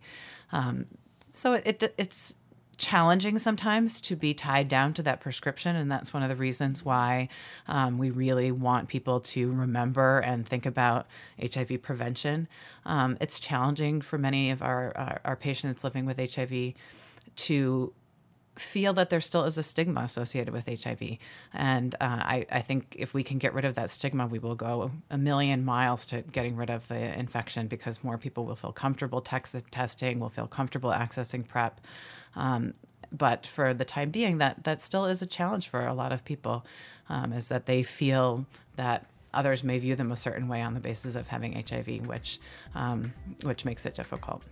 [0.52, 0.86] Um,
[1.32, 2.36] so it, it, it's
[2.78, 5.76] challenging sometimes to be tied down to that prescription.
[5.76, 7.30] And that's one of the reasons why
[7.68, 11.08] um, we really want people to remember and think about
[11.40, 12.48] HIV prevention.
[12.86, 16.74] Um, it's challenging for many of our, our, our patients living with HIV
[17.36, 17.94] to
[18.58, 21.18] feel that there still is a stigma associated with HIV.
[21.54, 24.56] And uh, I, I, think if we can get rid of that stigma, we will
[24.56, 28.74] go a million miles to getting rid of the infection because more people will feel
[28.74, 31.80] comfortable testing, will feel comfortable accessing PrEP.
[32.36, 32.74] Um,
[33.12, 36.24] but for the time being, that that still is a challenge for a lot of
[36.24, 36.66] people,
[37.10, 40.80] um, is that they feel that others may view them a certain way on the
[40.80, 42.40] basis of having HIV, which
[42.76, 43.14] um,
[43.44, 44.44] which makes it difficult.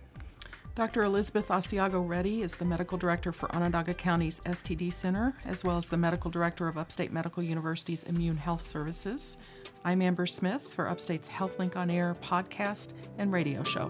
[0.76, 1.02] Dr.
[1.02, 5.88] Elizabeth Asiago Reddy is the medical director for Onondaga County's STD Center, as well as
[5.88, 9.36] the medical director of Upstate Medical University's Immune Health Services.
[9.84, 13.88] I'm Amber Smith for Upstate's HealthLink on Air podcast and radio show.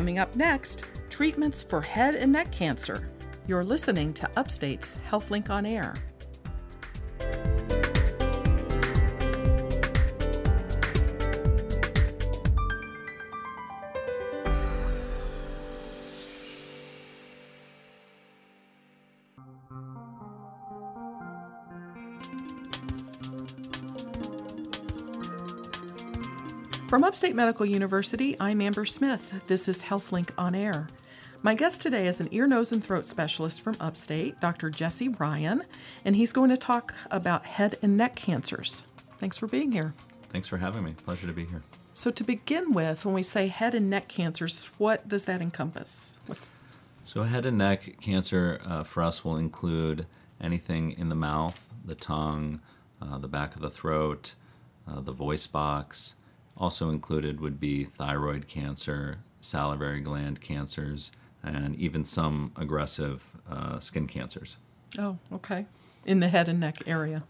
[0.00, 3.06] Coming up next, treatments for head and neck cancer.
[3.46, 5.94] You're listening to Upstate's HealthLink on Air.
[26.90, 29.46] From Upstate Medical University, I'm Amber Smith.
[29.46, 30.88] This is HealthLink on Air.
[31.40, 34.70] My guest today is an ear, nose, and throat specialist from Upstate, Dr.
[34.70, 35.62] Jesse Ryan,
[36.04, 38.82] and he's going to talk about head and neck cancers.
[39.18, 39.94] Thanks for being here.
[40.30, 40.94] Thanks for having me.
[40.94, 41.62] Pleasure to be here.
[41.92, 46.18] So, to begin with, when we say head and neck cancers, what does that encompass?
[46.26, 46.50] What's...
[47.04, 50.06] So, head and neck cancer uh, for us will include
[50.40, 52.60] anything in the mouth, the tongue,
[53.00, 54.34] uh, the back of the throat,
[54.88, 56.16] uh, the voice box
[56.56, 64.06] also included would be thyroid cancer, salivary gland cancers, and even some aggressive uh, skin
[64.06, 64.58] cancers.
[64.98, 65.66] Oh, okay.
[66.04, 67.24] In the head and neck area.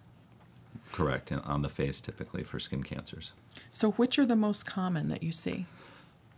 [0.93, 3.33] Correct, on the face typically for skin cancers.
[3.71, 5.67] So, which are the most common that you see?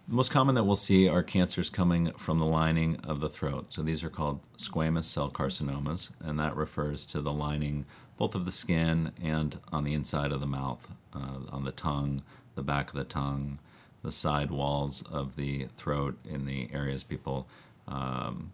[0.09, 3.73] The most common that we'll see are cancers coming from the lining of the throat.
[3.73, 7.87] So, these are called squamous cell carcinomas, and that refers to the lining
[8.19, 12.21] both of the skin and on the inside of the mouth, uh, on the tongue,
[12.55, 13.59] the back of the tongue,
[14.03, 17.47] the side walls of the throat in the areas people
[17.89, 18.53] um,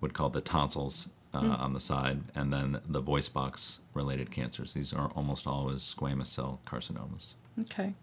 [0.00, 1.60] would call the tonsils uh, mm.
[1.60, 4.74] on the side, and then the voice box related cancers.
[4.74, 7.34] These are almost always squamous cell carcinomas.
[7.60, 7.94] Okay.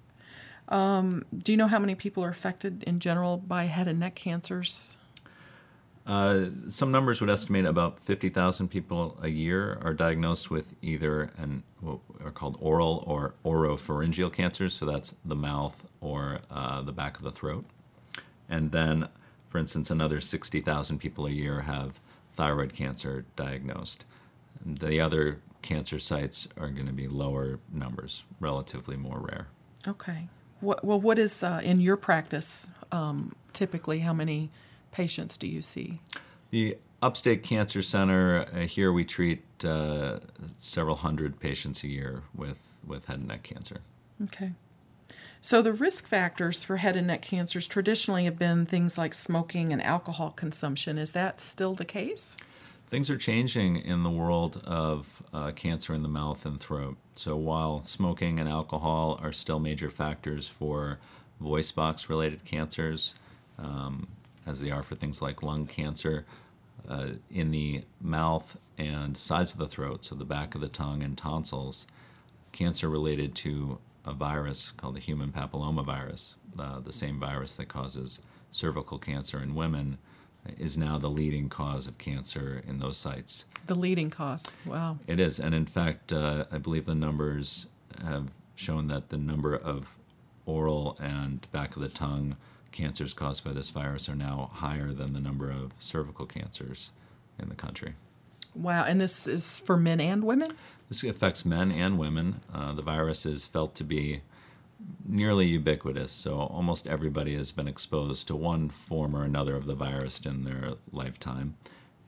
[0.69, 4.15] Um, do you know how many people are affected in general by head and neck
[4.15, 4.96] cancers?
[6.07, 11.63] Uh, some numbers would estimate about 50,000 people a year are diagnosed with either an
[11.81, 17.17] what are called oral or oropharyngeal cancers, so that's the mouth or uh, the back
[17.17, 17.65] of the throat.
[18.47, 19.09] And then,
[19.49, 21.99] for instance, another 60,000 people a year have
[22.35, 24.05] thyroid cancer diagnosed.
[24.65, 29.47] The other cancer sites are going to be lower numbers, relatively more rare.
[29.85, 30.29] Okay.
[30.61, 33.99] What, well, what is uh, in your practice um, typically?
[33.99, 34.49] How many
[34.97, 35.99] patients do you see?
[36.49, 40.17] The Upstate Cancer Center, uh, here we treat uh,
[40.57, 43.77] several hundred patients a year with, with head and neck cancer.
[44.23, 44.53] Okay.
[45.39, 49.71] So, the risk factors for head and neck cancers traditionally have been things like smoking
[49.71, 50.97] and alcohol consumption.
[50.97, 52.35] Is that still the case?
[52.89, 56.97] Things are changing in the world of uh, cancer in the mouth and throat.
[57.15, 60.97] So, while smoking and alcohol are still major factors for
[61.39, 63.13] voice box related cancers,
[63.59, 64.07] um,
[64.47, 66.25] as they are for things like lung cancer,
[66.87, 71.03] uh, in the mouth and sides of the throat, so the back of the tongue
[71.03, 71.85] and tonsils,
[72.51, 78.21] cancer related to a virus called the human papillomavirus, uh, the same virus that causes
[78.51, 79.97] cervical cancer in women,
[80.57, 83.45] is now the leading cause of cancer in those sites.
[83.65, 84.97] The leading cause, wow.
[85.07, 87.67] It is, and in fact, uh, I believe the numbers
[88.05, 89.97] have shown that the number of
[90.45, 92.37] oral and back of the tongue
[92.77, 96.91] cancers caused by this virus are now higher than the number of cervical cancers
[97.39, 97.95] in the country.
[98.53, 100.49] Wow, and this is for men and women?
[100.87, 102.41] This affects men and women.
[102.53, 104.21] Uh, the virus is felt to be
[105.07, 109.75] nearly ubiquitous, so almost everybody has been exposed to one form or another of the
[109.75, 111.55] virus in their lifetime.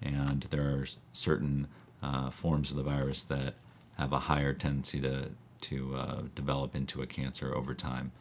[0.04, 1.68] And there are certain
[2.04, 3.56] uh, forms of the virus that
[3.98, 5.30] have a higher tendency to,
[5.62, 8.12] to uh, develop into a cancer over time.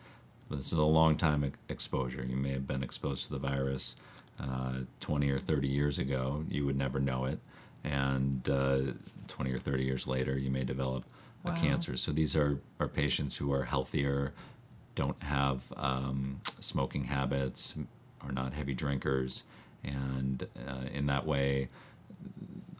[0.50, 2.24] This is a long time exposure.
[2.24, 3.96] You may have been exposed to the virus
[4.40, 7.38] uh, 20 or 30 years ago, you would never know it.
[7.84, 8.80] And uh,
[9.26, 11.04] 20 or 30 years later, you may develop
[11.44, 11.96] a cancer.
[11.96, 14.34] So these are, are patients who are healthier,
[14.94, 17.74] don't have um, smoking habits,
[18.20, 19.44] are not heavy drinkers.
[19.82, 21.68] And uh, in that way,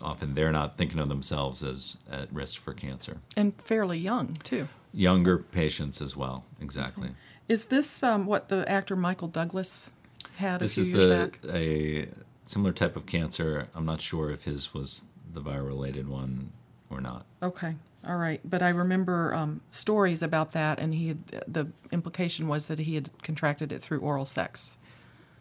[0.03, 3.19] often they're not thinking of themselves as at risk for cancer.
[3.37, 4.69] And fairly young, too.
[4.93, 7.09] Younger patients as well, exactly.
[7.49, 9.91] Is this um, what the actor Michael Douglas
[10.37, 11.41] had This a is few years the back?
[11.55, 12.09] a
[12.45, 13.69] similar type of cancer.
[13.75, 16.53] I'm not sure if his was the viral related one
[16.91, 17.25] or not.
[17.43, 17.75] Okay,
[18.07, 18.41] all right.
[18.45, 22.95] But I remember um, stories about that, and he had, the implication was that he
[22.95, 24.77] had contracted it through oral sex.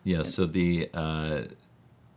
[0.04, 1.42] Yeah, so the uh,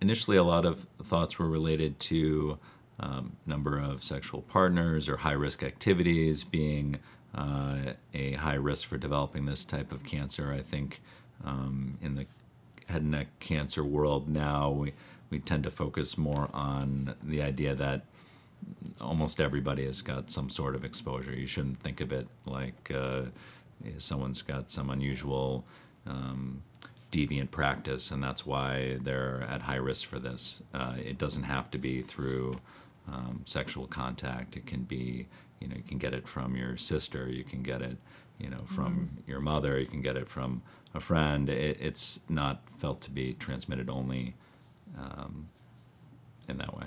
[0.01, 2.59] initially a lot of thoughts were related to
[3.01, 7.01] um, number of sexual partners or high risk activities being
[7.35, 10.53] uh, a high risk for developing this type of cancer.
[10.53, 11.01] I think
[11.45, 12.27] um, in the
[12.87, 14.93] head and neck cancer world now we,
[15.31, 18.05] we tend to focus more on the idea that
[19.01, 21.33] almost everybody has got some sort of exposure.
[21.33, 23.23] You shouldn't think of it like uh,
[23.99, 25.65] someone's got some unusual
[26.07, 26.63] um,
[27.13, 30.63] deviant practice, and that's why they're at high risk for this.
[30.75, 32.61] Uh, it doesn't have to be through
[33.13, 34.57] um, sexual contact.
[34.57, 35.27] It can be,
[35.61, 37.29] you know, you can get it from your sister.
[37.29, 37.97] You can get it,
[38.39, 39.79] you know, from your mother.
[39.79, 40.63] You can get it from
[40.95, 41.49] a friend.
[41.49, 44.35] It, it's not felt to be transmitted only
[44.99, 45.49] um,
[46.49, 46.87] in that way.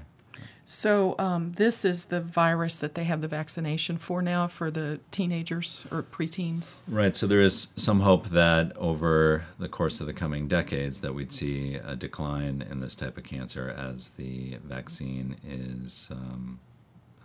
[0.66, 5.00] So um, this is the virus that they have the vaccination for now for the
[5.12, 6.82] teenagers or preteens.
[6.88, 7.16] Right.
[7.16, 11.32] So there is some hope that over the course of the coming decades that we'd
[11.32, 16.60] see a decline in this type of cancer as the vaccine is um,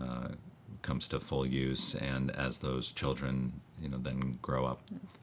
[0.00, 0.28] uh,
[0.82, 4.82] comes to full use and as those children, you know, then grow up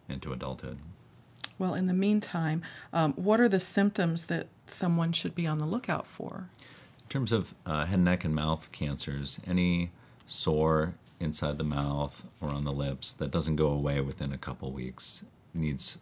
[0.10, 0.80] into adulthood.
[1.58, 2.62] Well, in the meantime,
[2.92, 6.50] um, what are the symptoms that someone should be on the lookout for?
[7.06, 9.91] In terms of uh, head, neck, and mouth cancers, any
[10.28, 14.72] sore inside the mouth or on the lips that doesn't go away within a couple
[14.72, 15.99] weeks needs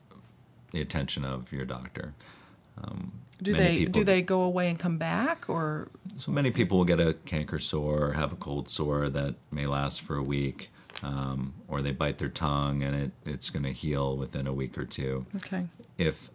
[0.71, 2.13] the attention of your doctor.
[2.81, 6.85] Um, Do they do they go away and come back, or So many people will
[6.85, 10.71] get a canker sore or have a cold sore that may last for a week,
[11.03, 14.77] um, or they bite their tongue and it, it's going to heal within a week
[14.77, 15.25] or two.
[15.35, 15.67] okay?
[15.99, 16.29] If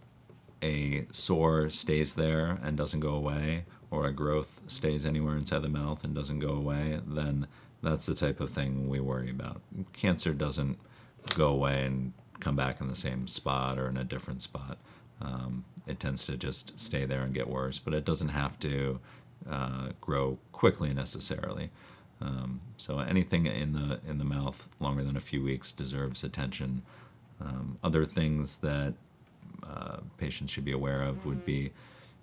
[0.61, 5.69] a sore stays there and doesn't go away, or a growth stays anywhere inside the
[5.69, 7.47] mouth and doesn't go away, then
[7.81, 9.61] that's the type of thing we worry about.
[9.93, 10.77] Cancer doesn't
[11.35, 14.77] go away and come back in the same spot or in a different spot.
[15.21, 18.99] Um, it tends to just stay there and get worse, but it doesn't have to
[19.49, 21.71] uh, grow quickly necessarily.
[22.21, 26.81] Um, so anything in the in the mouth longer than a few weeks deserves attention.
[27.41, 28.95] Um, other things that
[29.63, 31.71] uh, patients should be aware of would be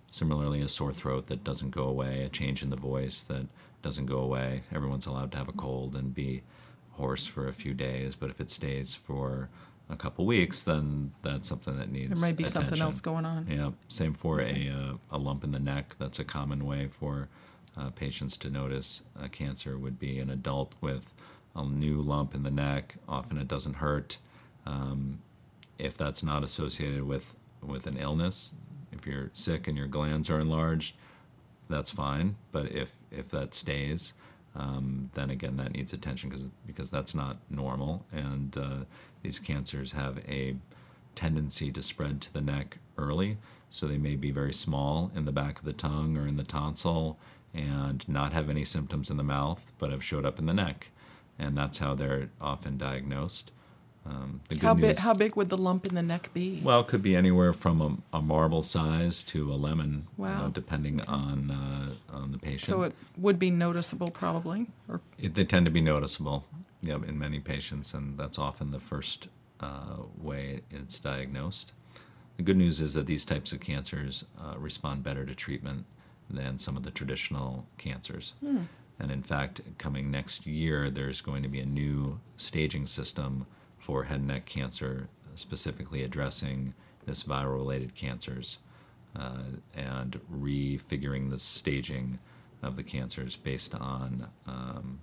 [0.09, 3.47] similarly a sore throat that doesn't go away, a change in the voice that
[3.83, 4.63] doesn't go away.
[4.75, 6.43] Everyone's allowed to have a cold and be
[6.93, 9.49] hoarse for a few days, but if it stays for
[9.89, 13.47] a couple weeks, then that's something that needs There might be something else going on.
[13.49, 15.95] Yeah, same for a, uh, a lump in the neck.
[15.99, 17.29] That's a common way for
[17.77, 21.13] uh, patients to notice a cancer would be an adult with
[21.55, 22.97] a new lump in the neck.
[23.09, 24.19] Often it doesn't hurt.
[24.65, 25.21] Um,
[25.79, 28.55] if that's not associated with, with an illness,
[28.99, 30.95] if you're sick and your glands are enlarged,
[31.69, 32.37] that's fine.
[32.53, 34.15] But if, if that stays,
[34.55, 38.05] um, then again, that needs attention because because that's not normal.
[38.13, 38.85] And uh,
[39.23, 40.57] these cancers have a
[41.15, 43.37] tendency to spread to the neck early,
[43.71, 46.43] so they may be very small in the back of the tongue or in the
[46.43, 47.19] tonsil,
[47.55, 50.91] and not have any symptoms in the mouth, but have showed up in the neck,
[51.39, 53.51] and that's how they're often diagnosed.
[54.09, 56.61] Um, the good How big how big would the lump in the neck be?
[56.63, 57.81] well, it could be anywhere from
[58.13, 60.49] a, a marble size to a lemon, Wow.
[60.49, 62.63] depending on uh, on the patient.
[62.71, 64.67] so it would be noticeable, probably.
[64.89, 66.45] Or It, they tend to be noticeable
[66.83, 69.29] yeah, in many patients, and that's often the first
[69.61, 71.73] uh, way it's diagnosed.
[72.37, 75.85] The good news is that these types of cancers uh, respond better to treatment
[76.29, 78.35] than some of the traditional cancers.
[78.99, 83.47] And in fact, coming next year, there's going to be a new staging system
[83.87, 86.75] for head and neck cancer, specifically addressing
[87.07, 88.59] this viral related cancers
[89.15, 89.45] uh,
[89.77, 92.19] and refiguring the staging
[92.65, 94.99] of the cancers based on um,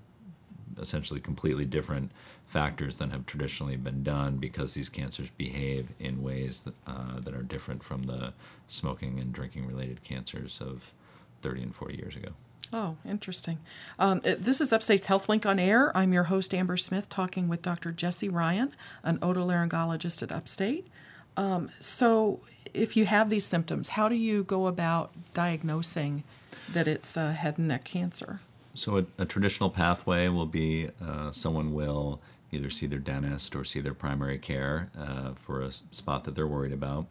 [0.81, 2.11] essentially completely different
[2.45, 7.34] factors than have traditionally been done because these cancers behave in ways that, uh, that
[7.34, 8.34] are different from the
[8.67, 10.93] smoking and drinking related cancers of
[11.41, 12.34] 30 and 40 years ago.
[12.76, 13.59] Oh, interesting.
[13.99, 15.95] Um, this is Upstate's Health Link on Air.
[15.95, 17.91] I'm your host, Amber Smith, talking with Dr.
[17.91, 20.88] Jesse Ryan, an otolaryngologist at Upstate.
[21.38, 22.39] Um, so,
[22.74, 26.24] if you have these symptoms, how do you go about diagnosing
[26.71, 28.39] that it's head and neck cancer?
[28.74, 32.21] So, a, a traditional pathway will be uh, someone will
[32.51, 36.47] either see their dentist or see their primary care uh, for a spot that they're
[36.47, 37.05] worried about.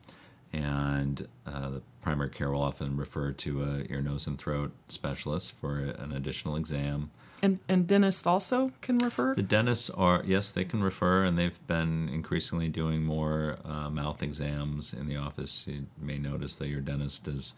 [0.52, 5.54] And uh, the primary care will often refer to a ear, nose, and throat specialist
[5.58, 7.10] for an additional exam.
[7.42, 9.34] And, and dentists also can refer?
[9.34, 14.22] The dentists are, yes, they can refer, and they've been increasingly doing more uh, mouth
[14.22, 15.66] exams in the office.
[15.66, 17.54] You may notice that your dentist is,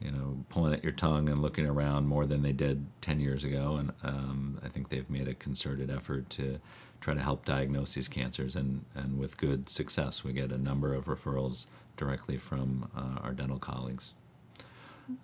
[0.00, 3.44] you know, pulling at your tongue and looking around more than they did 10 years
[3.44, 3.76] ago.
[3.76, 6.58] And um, I think they've made a concerted effort to
[7.00, 10.24] try to help diagnose these cancers, and, and with good success.
[10.24, 11.66] We get a number of referrals
[11.98, 14.14] directly from uh, our dental colleagues.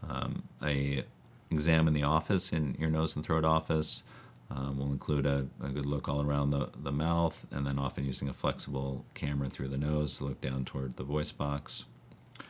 [0.08, 1.04] Um, a
[1.50, 4.02] exam in the office, in ear, nose, and throat office.
[4.50, 8.04] Um, will include a, a, good look all around the, the mouth, and then often
[8.04, 11.86] using a flexible camera through the nose to look down toward the voice box.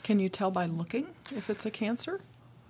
[0.03, 2.21] Can you tell by looking if it's a cancer?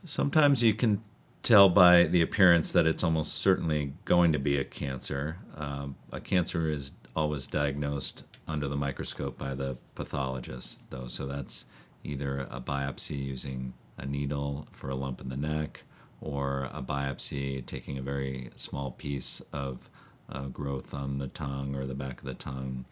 [0.04, 1.02] Sometimes you can
[1.42, 5.38] tell by the appearance that it's almost certainly going to be a cancer.
[5.56, 11.66] Um, a cancer is always diagnosed under the microscope by the pathologist, though, so that's
[12.02, 15.84] either a biopsy using a needle for a lump in the neck
[16.20, 19.88] or a biopsy taking a very small piece of
[20.30, 22.84] uh, growth on the tongue or the back of the tongue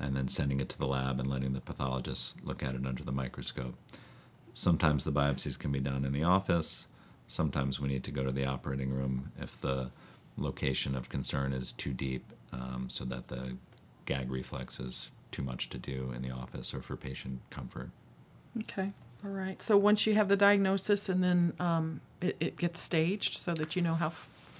[0.00, 3.02] and then sending it to the lab and letting the pathologist look at it under
[3.02, 3.74] the microscope.
[4.54, 6.86] Sometimes the biopsies can be done in the office.
[7.26, 9.90] Sometimes we need to go to the operating room if the
[10.36, 13.56] location of concern is too deep um, so that the
[14.08, 17.90] gag reflex is too much to do in the office or for patient comfort.
[18.60, 18.90] Okay.
[19.22, 19.60] All right.
[19.60, 23.76] So once you have the diagnosis, and then um, it, it, gets staged, so that
[23.76, 24.12] you know how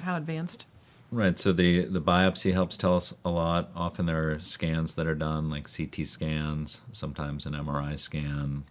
[0.03, 0.66] how advanced.
[1.11, 1.38] Right.
[1.38, 3.70] So the the biopsy helps tell us a lot.
[3.74, 8.64] Often there are scans that are done, like CT scans, sometimes an MRI scan.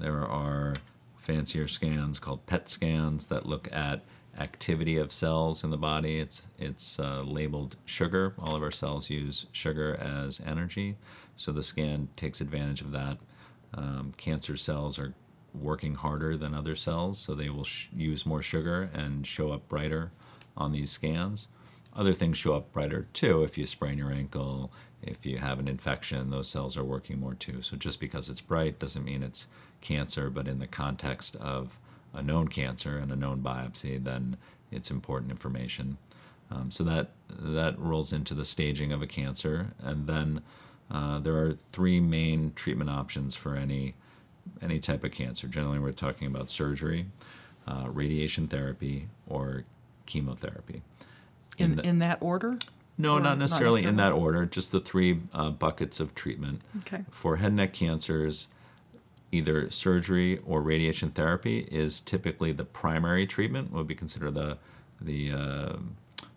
[0.00, 0.74] There are
[1.16, 4.02] fancier scans called PET scans that look at
[4.38, 6.18] activity of cells in the body.
[6.18, 8.34] It's it's uh, labeled sugar.
[8.38, 10.96] All of our cells use sugar as energy,
[11.36, 13.18] so the scan takes advantage of that.
[13.74, 15.14] Um, cancer cells are
[15.54, 17.66] working harder than other cells, so they will
[17.96, 20.10] use more sugar and show up brighter
[20.56, 21.48] on these scans.
[21.96, 23.44] Other things show up brighter too.
[23.44, 24.72] If you sprain your ankle,
[25.02, 27.62] if you have an infection, those cells are working more too.
[27.62, 29.46] So just because it's bright doesn't mean it's
[29.80, 31.78] cancer, but in the context of
[32.14, 34.36] a known cancer and a known biopsy, then
[34.70, 35.98] it's important information.
[36.50, 40.42] Um, so that that rolls into the staging of a cancer, and then
[40.90, 43.94] uh, there are three main treatment options for any
[44.62, 45.48] any type of cancer.
[45.48, 47.06] Generally, we're talking about surgery,
[47.66, 49.64] uh, radiation therapy, or
[50.06, 50.82] chemotherapy.
[51.56, 52.56] In, in, the, in that order?
[52.98, 56.62] No, not necessarily, not necessarily, in that order, just the three uh, buckets of treatment.
[56.80, 57.04] Okay.
[57.10, 58.48] For head and neck cancers,
[59.34, 64.56] either surgery or radiation therapy is typically the primary treatment, what would be considered the,
[65.00, 65.76] the uh,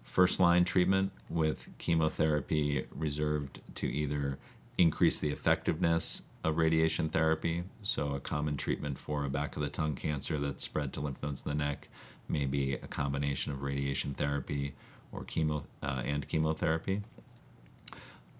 [0.03, 4.39] first line treatment, with chemotherapy reserved to either
[4.79, 7.63] increase the effectiveness of radiation therapy.
[7.83, 11.21] So, a common treatment for a back of the tongue cancer that's spread to lymph
[11.21, 11.89] nodes in the neck
[12.27, 14.73] may be a combination of radiation therapy
[15.11, 17.03] or chemo uh, and chemotherapy.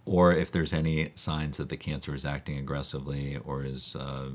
[0.08, 4.30] Or if there's any signs that the cancer is acting aggressively or is uh,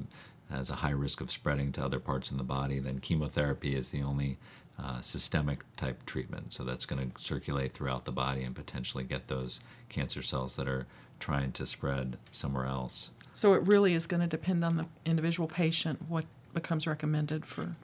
[0.51, 3.91] has a high risk of spreading to other parts in the body, then chemotherapy is
[3.91, 4.37] the only
[4.79, 6.53] uh, systemic type treatment.
[6.53, 10.69] So that's going to circulate throughout the body and potentially get those cancer cells that
[10.69, 10.87] are
[11.19, 13.11] trying to spread somewhere else.
[13.33, 17.77] So it really is going to depend on the individual patient what becomes recommended for.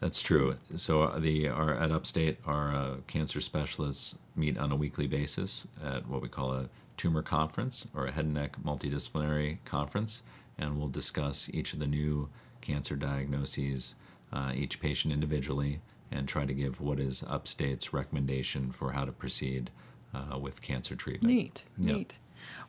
[0.00, 0.56] That's true.
[0.76, 5.66] So uh, the our at Upstate, our uh, cancer specialists meet on a weekly basis
[5.84, 6.68] at what we call a
[6.98, 10.22] tumor conference or a head and neck multidisciplinary conference,
[10.58, 12.28] and we'll discuss each of the new
[12.60, 13.94] cancer diagnoses,
[14.32, 15.80] uh, each patient individually,
[16.10, 19.70] and try to give what is Upstate's recommendation for how to proceed
[20.14, 21.34] uh, with cancer treatment.
[21.34, 21.96] Neat, yep.
[21.96, 22.18] neat.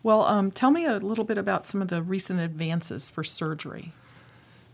[0.03, 3.93] Well, um, tell me a little bit about some of the recent advances for surgery.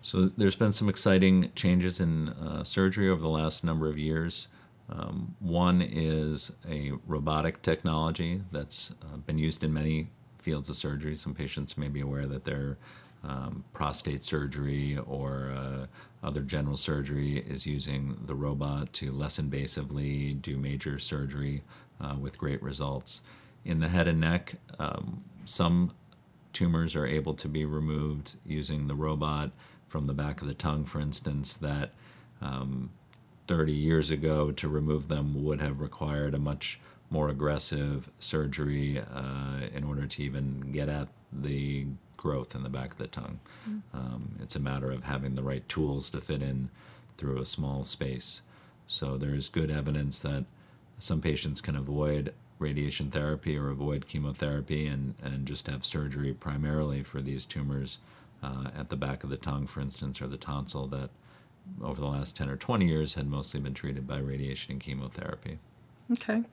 [0.02, 4.48] So, there's been some exciting changes in uh, surgery over the last number of years.
[4.90, 11.16] Um, one is a robotic technology that's uh, been used in many fields of surgery.
[11.16, 12.78] Some patients may be aware that their
[13.24, 15.86] um, prostate surgery or uh,
[16.24, 21.64] other general surgery is using the robot to less invasively do major surgery
[22.00, 23.24] uh, with great results
[23.66, 24.56] in the head and neck.
[24.78, 25.92] Um, some
[26.54, 29.52] tumors are able to be removed using the robot
[29.88, 31.92] from the back of the tongue, for instance, that
[32.42, 32.90] um,
[33.48, 36.80] 30 years ago to remove them would have required a much
[37.10, 41.86] more aggressive surgery uh, in order to even get at the
[42.18, 43.40] growth in the back of the tongue.
[43.94, 46.70] Um, it's a matter of having the right tools to fit in
[47.18, 48.42] through a small space.
[48.88, 50.46] So there's good evidence that
[50.98, 57.04] some patients can avoid radiation therapy or avoid chemotherapy and, and just have surgery primarily
[57.04, 58.00] for these tumors
[58.42, 61.10] uh, at the back of the tongue, for instance, or the tonsil that
[61.84, 65.60] over the last 10 or 20 years had mostly been treated by radiation and chemotherapy.
[66.12, 66.44] Okay.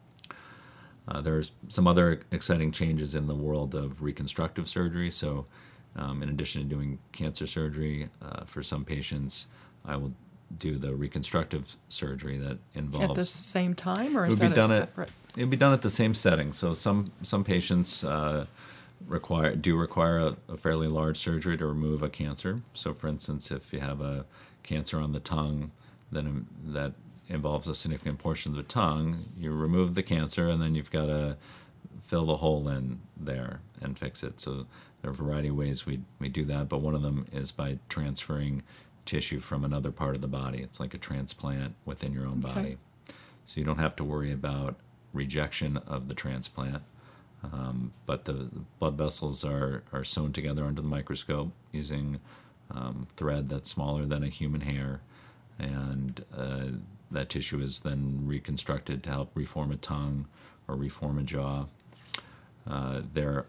[1.08, 5.10] Uh, there's some other exciting changes in the world of reconstructive surgery.
[5.10, 5.46] So,
[5.96, 9.48] um, in addition to doing cancer surgery uh, for some patients,
[9.84, 10.12] I will
[10.58, 14.68] do the reconstructive surgery that involves At the same time, or is that a done
[14.68, 15.10] separate?
[15.36, 16.52] it would be done at the same setting.
[16.52, 18.46] So some some patients uh,
[19.06, 22.60] require do require a, a fairly large surgery to remove a cancer.
[22.72, 24.24] So for instance, if you have a
[24.62, 25.70] cancer on the tongue,
[26.10, 26.92] then um, that
[27.28, 29.16] involves a significant portion of the tongue.
[29.38, 31.36] You remove the cancer, and then you've got to
[32.00, 34.40] fill the hole in there and fix it.
[34.40, 34.66] So
[35.00, 37.52] there are a variety of ways we we do that, but one of them is
[37.52, 38.62] by transferring
[39.06, 40.60] tissue from another part of the body.
[40.60, 42.54] It's like a transplant within your own Okay.
[42.54, 42.76] body.
[43.44, 44.76] So you don't have to worry about
[45.12, 46.82] rejection of the transplant.
[47.42, 48.48] Um, but the
[48.78, 52.20] blood vessels are, are sewn together under the microscope using
[52.70, 55.00] um, thread that's smaller than a human hair.
[55.58, 56.66] And uh,
[57.10, 60.26] that tissue is then reconstructed to help reform a tongue
[60.68, 61.66] or reform a jaw.
[62.66, 63.46] Uh, there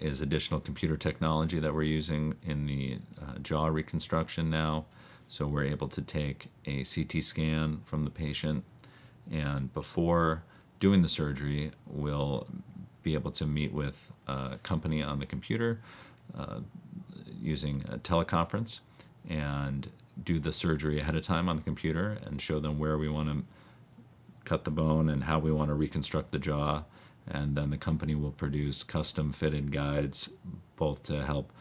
[0.00, 4.86] is additional computer technology that we're using in the uh, jaw reconstruction now.
[5.28, 8.64] So we're able to take a CT scan from the patient,
[9.30, 10.42] and before
[10.80, 12.48] doing the surgery, we'll
[13.02, 15.80] be able to meet with a company on the computer
[16.36, 16.60] uh,
[17.40, 18.80] using a teleconference
[19.28, 19.88] and
[20.22, 23.28] do the surgery ahead of time on the computer and show them where we want
[23.28, 23.44] to
[24.44, 26.82] cut the bone and how we want to reconstruct the jaw.
[27.28, 30.30] And then the company will produce custom fitted guides
[30.76, 31.52] both to help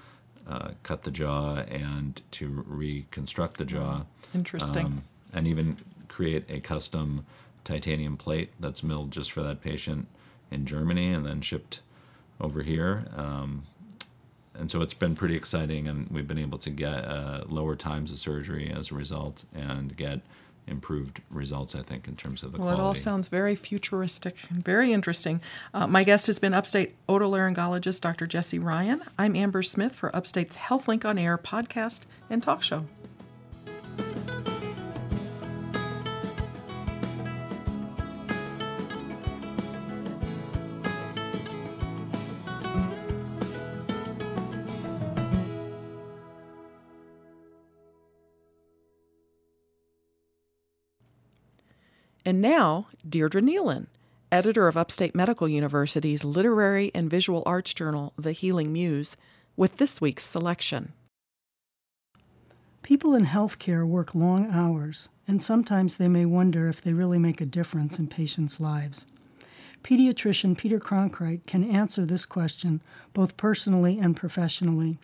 [0.48, 4.04] uh, cut the jaw and to reconstruct the jaw.
[4.34, 4.86] Interesting.
[4.86, 5.04] Um,
[5.34, 5.78] and even
[6.08, 7.26] create a custom
[7.64, 10.08] titanium plate that's milled just for that patient
[10.50, 11.82] in Germany and then shipped
[12.42, 13.06] over here.
[13.16, 13.64] Um,
[14.60, 18.12] and so it's been pretty exciting, and we've been able to get uh, lower times
[18.12, 20.20] of surgery as a result and get
[20.68, 22.82] improved results, I think, in terms of the Well, quality.
[22.82, 25.41] it all sounds very futuristic and very interesting.
[25.74, 28.28] Uh, my guest has been Upstate otolaryngologist Dr.
[28.28, 29.01] Jesse Ryan.
[29.18, 32.86] I'm Amber Smith for Upstate's HealthLink on Air podcast and talk show.
[52.26, 53.88] And now, Deirdre Neilen,
[54.32, 59.18] editor of Upstate Medical University's literary and visual arts journal, The Healing Muse,
[59.56, 60.94] with this week's selection.
[62.82, 67.40] People in healthcare work long hours, and sometimes they may wonder if they really make
[67.42, 69.06] a difference in patients' lives.
[69.84, 72.82] Pediatrician Peter Cronkrite can answer this question
[73.14, 74.98] both personally and professionally.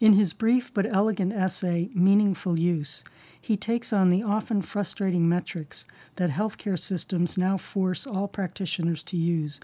[0.00, 3.04] In his brief but elegant essay, Meaningful Use,
[3.38, 5.86] he takes on the often frustrating metrics
[6.16, 9.60] that healthcare systems now force all practitioners to use,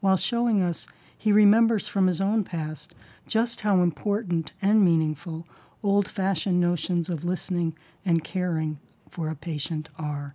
[0.00, 2.94] while showing us he remembers from his own past
[3.28, 5.46] just how important and meaningful
[5.84, 10.34] old fashioned notions of listening and caring for a patient are.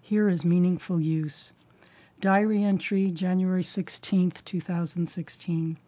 [0.00, 1.52] Here is Meaningful Use.
[2.20, 5.78] Diary entry, January 16, 2016.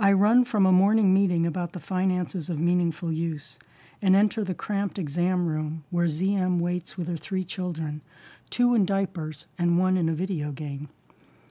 [0.00, 3.58] I run from a morning meeting about the finances of meaningful use
[4.00, 8.02] and enter the cramped exam room where ZM waits with her three children,
[8.48, 10.88] two in diapers and one in a video game.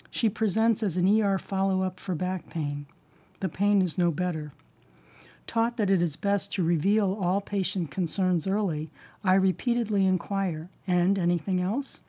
[0.10, 2.86] She presents as an ER follow up for back pain.
[3.42, 4.54] The pain is no better.
[5.46, 8.90] Taught that it is best to reveal all patient concerns early,
[9.26, 12.02] I repeatedly inquire, and anything else?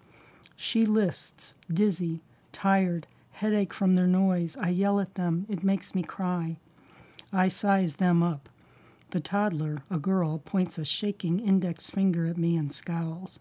[0.54, 2.20] She lists, dizzy,
[2.52, 3.08] tired,
[3.38, 4.56] headache from their noise.
[4.56, 5.46] I yell at them.
[5.48, 6.56] It makes me cry.
[7.32, 8.48] I size them up.
[9.10, 13.38] The toddler, a girl, points a shaking index finger at me and scowls.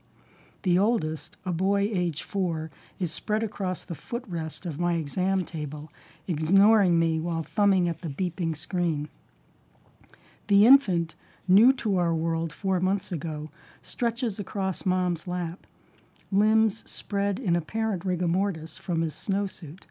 [0.61, 2.69] The oldest, a boy age four,
[2.99, 5.91] is spread across the footrest of my exam table,
[6.27, 9.09] ignoring me while thumbing at the beeping screen.
[10.45, 11.15] The infant,
[11.47, 13.49] new to our world four months ago,
[13.81, 15.65] stretches across mom's lap,
[16.31, 19.83] limbs spread in apparent rigor mortis from his snowsuit.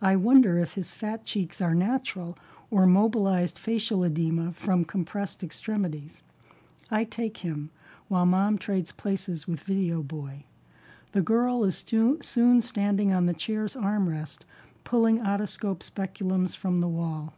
[0.00, 2.36] I wonder if his fat cheeks are natural
[2.70, 6.22] or mobilized facial edema from compressed extremities.
[6.90, 7.70] I take him
[8.08, 10.44] while mom trades places with Video Boy.
[11.12, 14.40] The girl is stu- soon standing on the chair's armrest,
[14.84, 17.34] pulling otoscope speculums from the wall.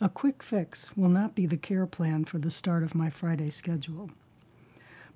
[0.00, 3.50] A quick fix will not be the care plan for the start of my Friday
[3.50, 4.10] schedule.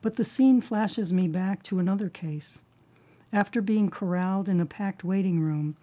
[0.03, 2.59] But the scene flashes me back to another case.
[3.32, 5.76] After being corralled in a packed waiting room,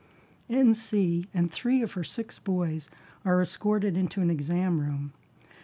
[0.50, 2.90] NC and three of her six boys
[3.26, 5.14] are escorted into an exam room.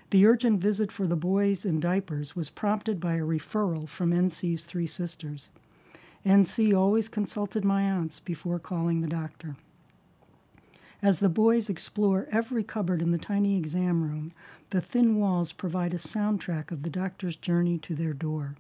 [0.10, 4.64] The urgent visit for the boys in diapers was prompted by a referral from NC's
[4.64, 5.52] three sisters.
[6.26, 9.58] NC always consulted my aunts before calling the doctor.
[11.06, 14.34] As the boys explore every cupboard in the tiny exam room,
[14.72, 18.56] the thin walls provide a soundtrack of the doctor's journey to their door.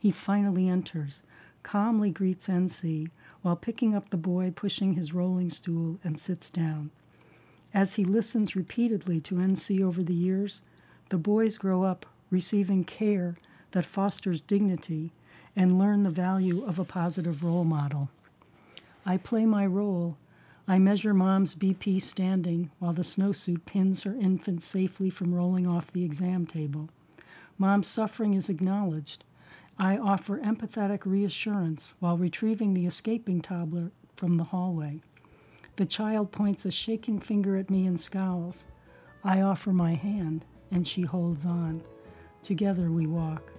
[0.00, 1.22] He finally enters,
[1.62, 3.10] calmly greets NC
[3.42, 6.90] while picking up the boy pushing his rolling stool and sits down.
[7.72, 10.62] As he listens repeatedly to NC over the years,
[11.10, 13.36] the boys grow up receiving care
[13.70, 15.12] that fosters dignity
[15.54, 18.10] and learn the value of a positive role model.
[19.06, 20.16] I play my role.
[20.70, 25.92] I measure mom's BP standing while the snowsuit pins her infant safely from rolling off
[25.92, 26.90] the exam table.
[27.58, 29.24] Mom's suffering is acknowledged.
[29.80, 35.00] I offer empathetic reassurance while retrieving the escaping toddler from the hallway.
[35.74, 38.66] The child points a shaking finger at me and scowls.
[39.24, 41.82] I offer my hand, and she holds on.
[42.44, 43.52] Together we walk.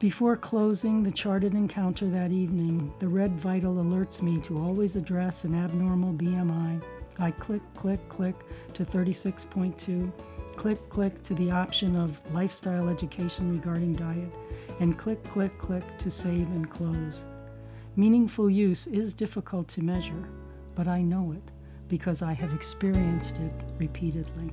[0.00, 5.44] Before closing the charted encounter that evening, the red vital alerts me to always address
[5.44, 6.82] an abnormal BMI.
[7.18, 8.34] I click, click, click
[8.72, 10.10] to 36.2,
[10.56, 14.32] click, click to the option of lifestyle education regarding diet,
[14.80, 17.26] and click, click, click to save and close.
[17.94, 20.30] Meaningful use is difficult to measure,
[20.74, 21.52] but I know it
[21.88, 24.50] because I have experienced it repeatedly.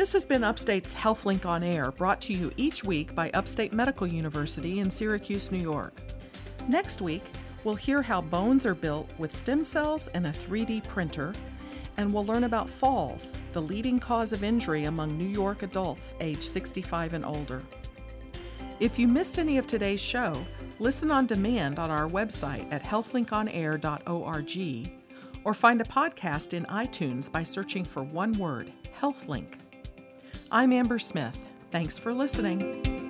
[0.00, 4.06] This has been Upstate's HealthLink on Air, brought to you each week by Upstate Medical
[4.06, 6.00] University in Syracuse, New York.
[6.68, 7.22] Next week,
[7.64, 11.34] we'll hear how bones are built with stem cells and a 3D printer,
[11.98, 16.44] and we'll learn about falls, the leading cause of injury among New York adults age
[16.44, 17.62] 65 and older.
[18.78, 20.46] If you missed any of today's show,
[20.78, 24.92] listen on demand on our website at healthlinkonair.org
[25.44, 29.58] or find a podcast in iTunes by searching for one word, HealthLink.
[30.52, 31.48] I'm Amber Smith.
[31.70, 33.09] Thanks for listening.